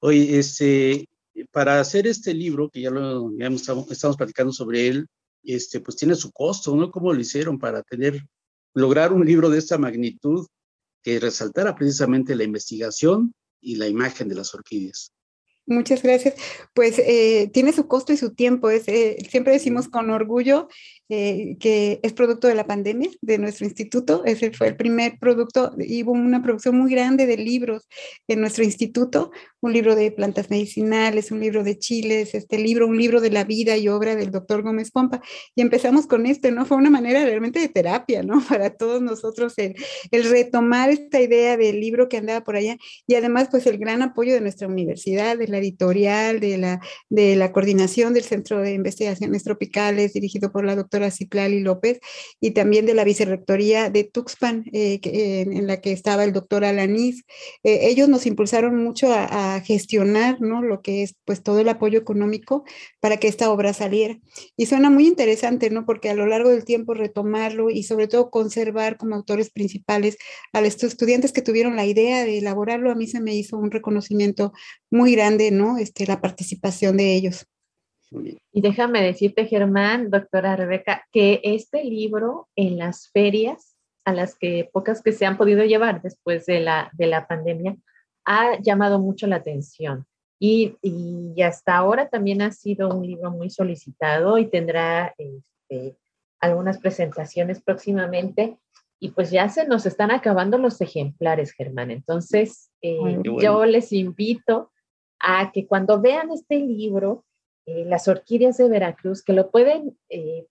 Oye, 0.00 0.38
este, 0.38 1.08
para 1.52 1.80
hacer 1.80 2.06
este 2.06 2.34
libro, 2.34 2.68
que 2.68 2.82
ya 2.82 2.90
lo 2.90 3.32
ya 3.38 3.46
estamos, 3.46 3.90
estamos 3.90 4.16
platicando 4.18 4.52
sobre 4.52 4.88
él, 4.88 5.06
este, 5.42 5.80
pues 5.80 5.96
tiene 5.96 6.16
su 6.16 6.30
costo, 6.32 6.76
¿no? 6.76 6.90
¿Cómo 6.90 7.14
lo 7.14 7.20
hicieron 7.20 7.58
para 7.58 7.82
tener, 7.82 8.20
lograr 8.74 9.12
un 9.12 9.24
libro 9.24 9.48
de 9.48 9.58
esta 9.58 9.78
magnitud 9.78 10.46
que 11.02 11.20
resaltara 11.20 11.74
precisamente 11.74 12.36
la 12.36 12.44
investigación 12.44 13.34
y 13.60 13.76
la 13.76 13.88
imagen 13.88 14.28
de 14.28 14.34
las 14.34 14.54
orquídeas? 14.54 15.12
Muchas 15.66 16.02
gracias. 16.02 16.34
Pues 16.74 16.98
eh, 16.98 17.48
tiene 17.52 17.72
su 17.72 17.86
costo 17.86 18.12
y 18.12 18.16
su 18.16 18.34
tiempo. 18.34 18.68
Es, 18.68 18.88
eh, 18.88 19.16
siempre 19.30 19.52
decimos 19.52 19.88
con 19.88 20.10
orgullo 20.10 20.68
eh, 21.08 21.56
que 21.60 22.00
es 22.02 22.12
producto 22.12 22.48
de 22.48 22.56
la 22.56 22.66
pandemia 22.66 23.10
de 23.20 23.38
nuestro 23.38 23.64
instituto. 23.64 24.24
Ese 24.24 24.50
fue 24.50 24.68
el 24.68 24.76
primer 24.76 25.18
producto. 25.20 25.72
Hubo 25.76 26.12
una 26.12 26.42
producción 26.42 26.76
muy 26.76 26.90
grande 26.90 27.26
de 27.26 27.36
libros 27.36 27.86
en 28.26 28.40
nuestro 28.40 28.64
instituto 28.64 29.30
un 29.62 29.72
libro 29.72 29.94
de 29.94 30.10
plantas 30.10 30.50
medicinales, 30.50 31.30
un 31.30 31.40
libro 31.40 31.62
de 31.62 31.78
chiles, 31.78 32.34
este 32.34 32.58
libro, 32.58 32.86
un 32.86 32.98
libro 32.98 33.20
de 33.20 33.30
la 33.30 33.44
vida 33.44 33.76
y 33.76 33.88
obra 33.88 34.16
del 34.16 34.32
doctor 34.32 34.62
Gómez 34.62 34.90
Pompa. 34.90 35.22
Y 35.54 35.62
empezamos 35.62 36.06
con 36.06 36.26
este, 36.26 36.50
¿no? 36.50 36.66
Fue 36.66 36.76
una 36.76 36.90
manera 36.90 37.24
realmente 37.24 37.60
de 37.60 37.68
terapia, 37.68 38.22
¿no? 38.24 38.42
Para 38.48 38.70
todos 38.70 39.00
nosotros 39.00 39.54
el, 39.56 39.74
retomar 40.10 40.90
esta 40.90 41.20
idea 41.20 41.56
del 41.56 41.80
libro 41.80 42.08
que 42.08 42.16
andaba 42.16 42.42
por 42.42 42.56
allá 42.56 42.76
y 43.06 43.14
además 43.14 43.48
pues 43.50 43.66
el 43.66 43.78
gran 43.78 44.02
apoyo 44.02 44.34
de 44.34 44.40
nuestra 44.40 44.66
universidad, 44.66 45.38
de 45.38 45.48
la 45.48 45.58
editorial, 45.58 46.40
de 46.40 46.58
la, 46.58 46.80
de 47.08 47.36
la 47.36 47.52
coordinación 47.52 48.14
del 48.14 48.24
Centro 48.24 48.60
de 48.60 48.72
Investigaciones 48.72 49.44
Tropicales 49.44 50.12
dirigido 50.12 50.50
por 50.50 50.64
la 50.64 50.74
doctora 50.74 51.10
Citlali 51.10 51.60
López 51.60 52.00
y 52.40 52.50
también 52.50 52.84
de 52.84 52.94
la 52.94 53.04
vicerrectoría 53.04 53.90
de 53.90 54.04
Tuxpan, 54.04 54.64
eh, 54.72 54.98
en, 55.02 55.66
la 55.66 55.80
que 55.80 55.92
estaba 55.92 56.24
el 56.24 56.32
doctor 56.32 56.64
Alanís. 56.64 57.24
Eh, 57.62 57.88
ellos 57.88 58.08
nos 58.08 58.26
impulsaron 58.26 58.82
mucho 58.82 59.12
a, 59.12 59.51
gestionar 59.60 60.40
¿no? 60.40 60.62
lo 60.62 60.82
que 60.82 61.02
es 61.02 61.14
pues 61.24 61.42
todo 61.42 61.60
el 61.60 61.68
apoyo 61.68 61.98
económico 61.98 62.64
para 63.00 63.18
que 63.18 63.28
esta 63.28 63.50
obra 63.50 63.72
saliera. 63.72 64.18
Y 64.56 64.66
suena 64.66 64.90
muy 64.90 65.06
interesante, 65.06 65.70
¿no? 65.70 65.84
Porque 65.86 66.10
a 66.10 66.14
lo 66.14 66.26
largo 66.26 66.50
del 66.50 66.64
tiempo 66.64 66.94
retomarlo 66.94 67.70
y 67.70 67.82
sobre 67.82 68.08
todo 68.08 68.30
conservar 68.30 68.96
como 68.96 69.14
autores 69.14 69.50
principales 69.50 70.16
a 70.52 70.60
los 70.60 70.82
estudiantes 70.82 71.32
que 71.32 71.42
tuvieron 71.42 71.76
la 71.76 71.86
idea 71.86 72.24
de 72.24 72.38
elaborarlo, 72.38 72.90
a 72.90 72.94
mí 72.94 73.06
se 73.06 73.20
me 73.20 73.34
hizo 73.34 73.58
un 73.58 73.70
reconocimiento 73.70 74.52
muy 74.90 75.14
grande, 75.14 75.50
¿no? 75.50 75.78
Este, 75.78 76.06
la 76.06 76.20
participación 76.20 76.96
de 76.96 77.14
ellos. 77.14 77.46
Y 78.52 78.60
déjame 78.60 79.02
decirte, 79.02 79.46
Germán, 79.46 80.10
doctora 80.10 80.56
Rebeca, 80.56 81.06
que 81.12 81.40
este 81.42 81.84
libro 81.84 82.48
en 82.56 82.78
las 82.78 83.10
ferias, 83.10 83.76
a 84.04 84.12
las 84.12 84.36
que 84.36 84.68
pocas 84.72 85.02
que 85.02 85.12
se 85.12 85.24
han 85.26 85.36
podido 85.36 85.64
llevar 85.64 86.02
después 86.02 86.44
de 86.46 86.60
la, 86.60 86.90
de 86.92 87.06
la 87.06 87.26
pandemia, 87.26 87.76
ha 88.24 88.58
llamado 88.60 88.98
mucho 88.98 89.26
la 89.26 89.36
atención. 89.36 90.06
Y, 90.38 90.76
y, 90.82 91.40
hasta 91.42 91.76
ahora 91.76 92.08
también 92.08 92.42
ha 92.42 92.50
sido 92.50 92.88
un 92.88 93.06
libro 93.06 93.30
muy 93.30 93.48
solicitado 93.48 94.38
y 94.38 94.46
tendrá 94.46 95.14
este, 95.16 95.96
algunas 96.40 96.78
presentaciones 96.78 97.62
próximamente. 97.62 98.58
Y 98.98 99.10
pues 99.10 99.30
ya 99.30 99.48
se 99.48 99.66
nos 99.66 99.86
están 99.86 100.10
acabando 100.10 100.58
los 100.58 100.80
ejemplares, 100.80 101.52
Germán. 101.52 101.90
Entonces, 101.90 102.70
eh, 102.82 103.18
yo 103.40 103.64
les 103.64 103.92
invito 103.92 104.70
a 105.20 105.50
que 105.52 105.66
cuando 105.66 106.00
vean 106.00 106.30
este 106.30 106.56
libro, 106.56 107.24
eh, 107.66 107.84
Las 107.84 108.08
Orquídeas 108.08 108.58
de 108.58 108.68
Veracruz, 108.68 109.22
que 109.22 109.32
lo 109.32 109.50
pueden 109.50 109.96
eh, 110.08 110.46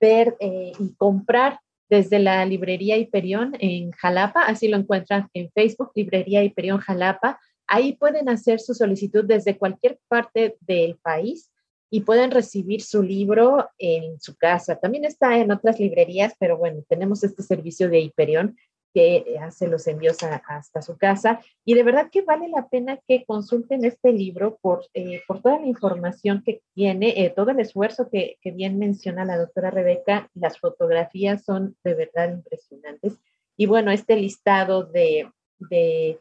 ver 0.00 0.36
y 0.40 0.94
comprar 0.96 1.60
desde 1.88 2.18
la 2.18 2.44
librería 2.44 2.96
Hiperión 2.96 3.56
en 3.60 3.92
Jalapa, 3.92 4.42
así 4.42 4.68
lo 4.68 4.76
encuentran 4.76 5.28
en 5.34 5.50
Facebook, 5.52 5.92
Librería 5.94 6.42
Hiperión 6.42 6.78
Jalapa. 6.78 7.38
Ahí 7.66 7.94
pueden 7.94 8.28
hacer 8.28 8.60
su 8.60 8.74
solicitud 8.74 9.24
desde 9.24 9.56
cualquier 9.56 9.98
parte 10.08 10.56
del 10.60 10.96
país 10.96 11.50
y 11.90 12.00
pueden 12.00 12.30
recibir 12.30 12.82
su 12.82 13.02
libro 13.02 13.68
en 13.78 14.20
su 14.20 14.36
casa. 14.36 14.76
También 14.76 15.04
está 15.04 15.38
en 15.38 15.52
otras 15.52 15.78
librerías, 15.78 16.34
pero 16.38 16.58
bueno, 16.58 16.82
tenemos 16.88 17.22
este 17.22 17.42
servicio 17.42 17.88
de 17.88 18.00
Hiperión 18.00 18.56
que 18.96 19.38
hace 19.42 19.68
los 19.68 19.86
envíos 19.88 20.16
hasta 20.22 20.80
su 20.80 20.96
casa. 20.96 21.42
Y 21.66 21.74
de 21.74 21.82
verdad 21.82 22.08
que 22.10 22.22
vale 22.22 22.48
la 22.48 22.66
pena 22.70 22.98
que 23.06 23.26
consulten 23.26 23.84
este 23.84 24.10
libro 24.10 24.56
por, 24.62 24.86
eh, 24.94 25.20
por 25.28 25.42
toda 25.42 25.60
la 25.60 25.66
información 25.66 26.42
que 26.42 26.62
tiene, 26.74 27.10
eh, 27.10 27.28
todo 27.28 27.50
el 27.50 27.60
esfuerzo 27.60 28.08
que, 28.08 28.38
bien 28.54 28.78
menciona 28.78 29.26
la 29.26 29.36
doctora 29.36 29.70
Rebeca. 29.70 30.30
Las 30.32 30.58
fotografías 30.58 31.44
son 31.44 31.76
de 31.84 31.92
verdad 31.92 32.30
impresionantes. 32.30 33.18
Y 33.58 33.66
bueno, 33.66 33.90
este 33.90 34.16
listado 34.16 34.84
de, 34.84 35.30
de, 35.58 36.18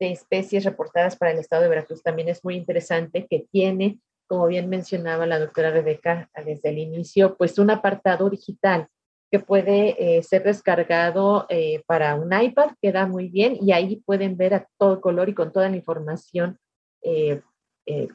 de 0.00 0.10
especies 0.10 0.64
reportadas 0.64 1.16
para 1.16 1.32
el 1.32 1.38
estado 1.38 1.64
de 1.64 1.68
Veracruz 1.68 2.02
también 2.02 2.30
es 2.30 2.42
muy 2.42 2.56
interesante, 2.56 3.26
que 3.28 3.46
tiene 3.52 3.98
como 4.26 4.46
bien 4.46 4.70
mencionaba 4.70 5.26
la 5.26 5.38
doctora 5.38 5.70
Rebeca 5.70 6.30
desde 6.46 6.70
el 6.70 6.78
inicio, 6.78 7.36
pues 7.36 7.58
un 7.58 7.68
apartado 7.68 8.30
digital 8.30 8.88
que 9.30 9.38
puede 9.40 9.96
eh, 9.98 10.22
ser 10.22 10.44
descargado 10.44 11.46
eh, 11.48 11.82
para 11.86 12.14
un 12.14 12.32
iPad, 12.32 12.70
queda 12.80 13.06
muy 13.06 13.28
bien, 13.28 13.58
y 13.60 13.72
ahí 13.72 13.96
pueden 14.04 14.36
ver 14.36 14.54
a 14.54 14.68
todo 14.78 15.00
color 15.00 15.28
y 15.28 15.34
con 15.34 15.52
toda 15.52 15.68
la 15.68 15.76
información, 15.76 16.58
eh, 17.02 17.40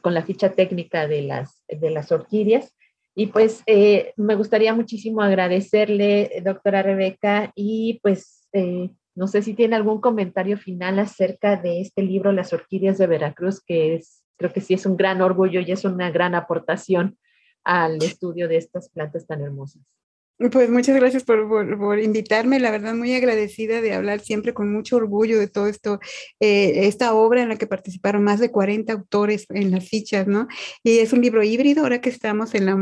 con 0.02 0.14
la 0.14 0.22
ficha 0.22 0.52
técnica 0.52 1.06
de 1.06 1.22
las, 1.22 1.62
de 1.68 1.90
las 1.90 2.10
orquídeas. 2.10 2.74
Y 3.14 3.26
pues 3.26 3.62
me 4.16 4.34
gustaría 4.34 4.72
muchísimo 4.72 5.20
agradecerle, 5.20 6.42
doctora 6.44 6.82
Rebeca, 6.82 7.52
y 7.54 8.00
pues 8.02 8.48
no 9.14 9.26
sé 9.26 9.42
si 9.42 9.54
tiene 9.54 9.76
algún 9.76 10.00
comentario 10.00 10.56
final 10.56 10.98
acerca 10.98 11.56
de 11.56 11.80
este 11.80 12.02
libro, 12.02 12.32
Las 12.32 12.52
Orquídeas 12.52 12.98
de 12.98 13.06
Veracruz, 13.06 13.62
que 13.64 13.94
es 13.96 14.20
creo 14.40 14.52
que 14.54 14.62
sí 14.62 14.72
es 14.72 14.86
un 14.86 14.96
gran 14.96 15.20
orgullo 15.20 15.60
y 15.60 15.70
es 15.70 15.84
una 15.84 16.10
gran 16.10 16.34
aportación 16.34 17.18
al 17.62 18.02
estudio 18.02 18.48
de 18.48 18.56
estas 18.56 18.88
plantas 18.88 19.26
tan 19.26 19.42
hermosas. 19.42 19.82
Pues 20.48 20.70
muchas 20.70 20.96
gracias 20.96 21.22
por, 21.22 21.98
invitarme, 21.98 22.60
la 22.60 22.70
verdad 22.70 22.94
muy 22.94 23.12
agradecida 23.14 23.82
de 23.82 23.92
hablar 23.92 24.20
siempre 24.20 24.54
con 24.54 24.72
mucho 24.72 24.96
orgullo 24.96 25.38
de 25.38 25.48
todo 25.48 25.66
esto, 25.66 26.00
eh, 26.40 26.86
esta 26.86 27.12
obra 27.12 27.42
en 27.42 27.50
la 27.50 27.56
que 27.56 27.66
participaron 27.66 28.24
más 28.24 28.40
de 28.40 28.50
40 28.50 28.90
autores 28.90 29.44
en 29.50 29.70
las 29.70 29.86
fichas, 29.86 30.26
¿no? 30.26 30.48
Y 30.82 31.00
es 31.00 31.12
un 31.12 31.20
libro 31.20 31.42
híbrido, 31.42 31.82
ahora 31.82 32.00
que 32.00 32.08
estamos 32.08 32.54
en 32.54 32.64
la, 32.64 32.72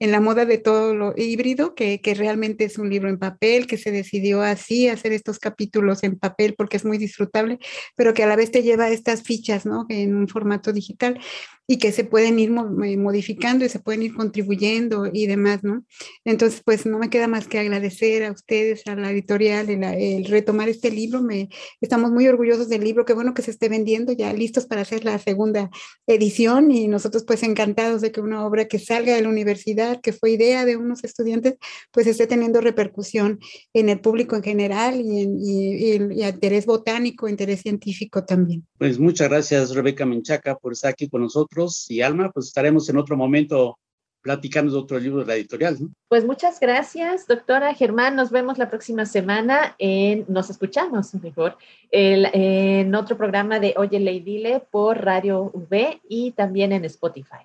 en 0.00 0.10
la 0.10 0.20
moda 0.20 0.44
de 0.44 0.58
todo 0.58 0.92
lo 0.92 1.14
híbrido, 1.16 1.76
que, 1.76 2.00
que 2.00 2.14
realmente 2.14 2.64
es 2.64 2.78
un 2.78 2.90
libro 2.90 3.08
en 3.08 3.20
papel, 3.20 3.68
que 3.68 3.78
se 3.78 3.92
decidió 3.92 4.42
así 4.42 4.88
hacer 4.88 5.12
estos 5.12 5.38
capítulos 5.38 6.02
en 6.02 6.18
papel 6.18 6.54
porque 6.56 6.78
es 6.78 6.84
muy 6.84 6.98
disfrutable, 6.98 7.60
pero 7.94 8.12
que 8.12 8.24
a 8.24 8.26
la 8.26 8.34
vez 8.34 8.50
te 8.50 8.64
lleva 8.64 8.90
estas 8.90 9.22
fichas, 9.22 9.66
¿no? 9.66 9.86
En 9.88 10.16
un 10.16 10.26
formato 10.26 10.72
digital 10.72 11.20
y 11.66 11.78
que 11.78 11.92
se 11.92 12.04
pueden 12.04 12.38
ir 12.38 12.50
eh, 12.50 12.96
modificando 12.96 13.64
y 13.64 13.68
se 13.68 13.78
pueden 13.78 14.02
ir 14.02 14.14
contribuyendo 14.14 15.08
y 15.10 15.26
demás, 15.26 15.64
¿no? 15.64 15.84
Entonces, 16.24 16.62
pues 16.64 16.84
no 16.84 17.00
me 17.04 17.10
queda 17.10 17.28
más 17.28 17.46
que 17.48 17.58
agradecer 17.58 18.24
a 18.24 18.32
ustedes, 18.32 18.86
a 18.86 18.96
la 18.96 19.10
editorial, 19.10 19.68
el, 19.68 20.24
retomar 20.24 20.70
este 20.70 20.90
libro. 20.90 21.20
Me, 21.20 21.50
estamos 21.82 22.10
muy 22.10 22.26
orgullosos 22.26 22.70
del 22.70 22.82
libro, 22.82 23.04
qué 23.04 23.12
bueno 23.12 23.34
que 23.34 23.42
se 23.42 23.50
esté 23.50 23.68
vendiendo, 23.68 24.12
ya 24.12 24.32
listos 24.32 24.64
para 24.64 24.80
hacer 24.80 25.04
la 25.04 25.18
segunda 25.18 25.70
edición 26.06 26.70
y 26.70 26.88
nosotros 26.88 27.24
pues 27.26 27.42
encantados 27.42 28.00
de 28.00 28.10
que 28.10 28.22
una 28.22 28.46
obra 28.46 28.68
que 28.68 28.78
salga 28.78 29.14
de 29.14 29.20
la 29.20 29.28
universidad, 29.28 30.00
que 30.00 30.14
fue 30.14 30.30
idea 30.30 30.64
de 30.64 30.78
unos 30.78 31.04
estudiantes, 31.04 31.56
pues 31.92 32.06
esté 32.06 32.26
teniendo 32.26 32.62
repercusión 32.62 33.38
en 33.74 33.90
el 33.90 34.00
público 34.00 34.34
en 34.36 34.42
general 34.42 34.98
y, 34.98 35.20
en, 35.20 35.38
y, 35.38 36.20
y 36.20 36.24
interés 36.24 36.64
botánico, 36.64 37.28
interés 37.28 37.60
científico 37.60 38.24
también. 38.24 38.66
Pues 38.78 38.98
muchas 38.98 39.28
gracias, 39.28 39.74
Rebeca 39.74 40.06
Menchaca, 40.06 40.56
por 40.56 40.72
estar 40.72 40.90
aquí 40.90 41.10
con 41.10 41.20
nosotros 41.20 41.84
y 41.90 42.00
Alma, 42.00 42.30
pues 42.32 42.46
estaremos 42.46 42.88
en 42.88 42.96
otro 42.96 43.14
momento 43.14 43.78
platicando 44.24 44.72
de 44.72 44.78
otro 44.78 44.98
libro 44.98 45.20
de 45.20 45.26
la 45.26 45.34
editorial. 45.34 45.76
Pues 46.08 46.24
muchas 46.24 46.58
gracias, 46.58 47.26
doctora 47.26 47.74
Germán. 47.74 48.16
Nos 48.16 48.30
vemos 48.30 48.56
la 48.56 48.70
próxima 48.70 49.04
semana. 49.04 49.76
En, 49.78 50.24
nos 50.28 50.48
escuchamos 50.48 51.14
mejor 51.16 51.58
en 51.90 52.94
otro 52.94 53.18
programa 53.18 53.60
de 53.60 53.74
Oye 53.76 54.00
Leidile 54.00 54.60
por 54.70 55.04
Radio 55.04 55.50
V 55.52 56.00
y 56.08 56.30
también 56.30 56.72
en 56.72 56.86
Spotify. 56.86 57.44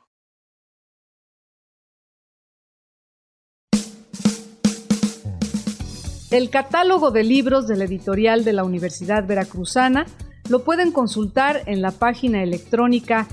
El 6.32 6.50
catálogo 6.50 7.12
de 7.12 7.24
libros 7.24 7.68
de 7.68 7.76
la 7.76 7.84
editorial 7.84 8.46
de 8.46 8.54
la 8.54 8.64
Universidad 8.64 9.28
Veracruzana 9.28 10.06
lo 10.48 10.64
pueden 10.64 10.94
consultar 10.94 11.64
en 11.66 11.82
la 11.82 11.92
página 11.92 12.42
electrónica 12.42 13.28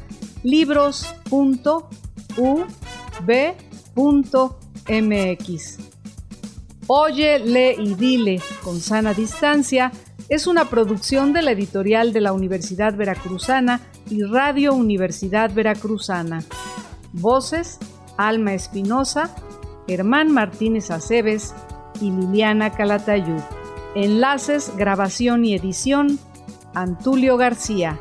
libros.ub.mx. 3.20 4.56
Oye, 6.88 7.38
lee 7.40 7.74
y 7.78 7.94
dile 7.94 8.40
con 8.62 8.80
sana 8.80 9.12
distancia 9.12 9.90
es 10.28 10.46
una 10.46 10.64
producción 10.66 11.32
de 11.32 11.42
la 11.42 11.52
editorial 11.52 12.12
de 12.12 12.20
la 12.20 12.32
Universidad 12.32 12.96
Veracruzana 12.96 13.80
y 14.10 14.22
Radio 14.22 14.74
Universidad 14.74 15.52
Veracruzana. 15.52 16.42
Voces: 17.12 17.78
Alma 18.16 18.54
Espinosa, 18.54 19.34
Germán 19.86 20.32
Martínez 20.32 20.90
Aceves 20.90 21.54
y 22.00 22.10
Liliana 22.10 22.70
Calatayud. 22.70 23.40
Enlaces, 23.94 24.72
grabación 24.76 25.44
y 25.44 25.54
edición: 25.54 26.18
Antulio 26.74 27.36
García. 27.36 28.00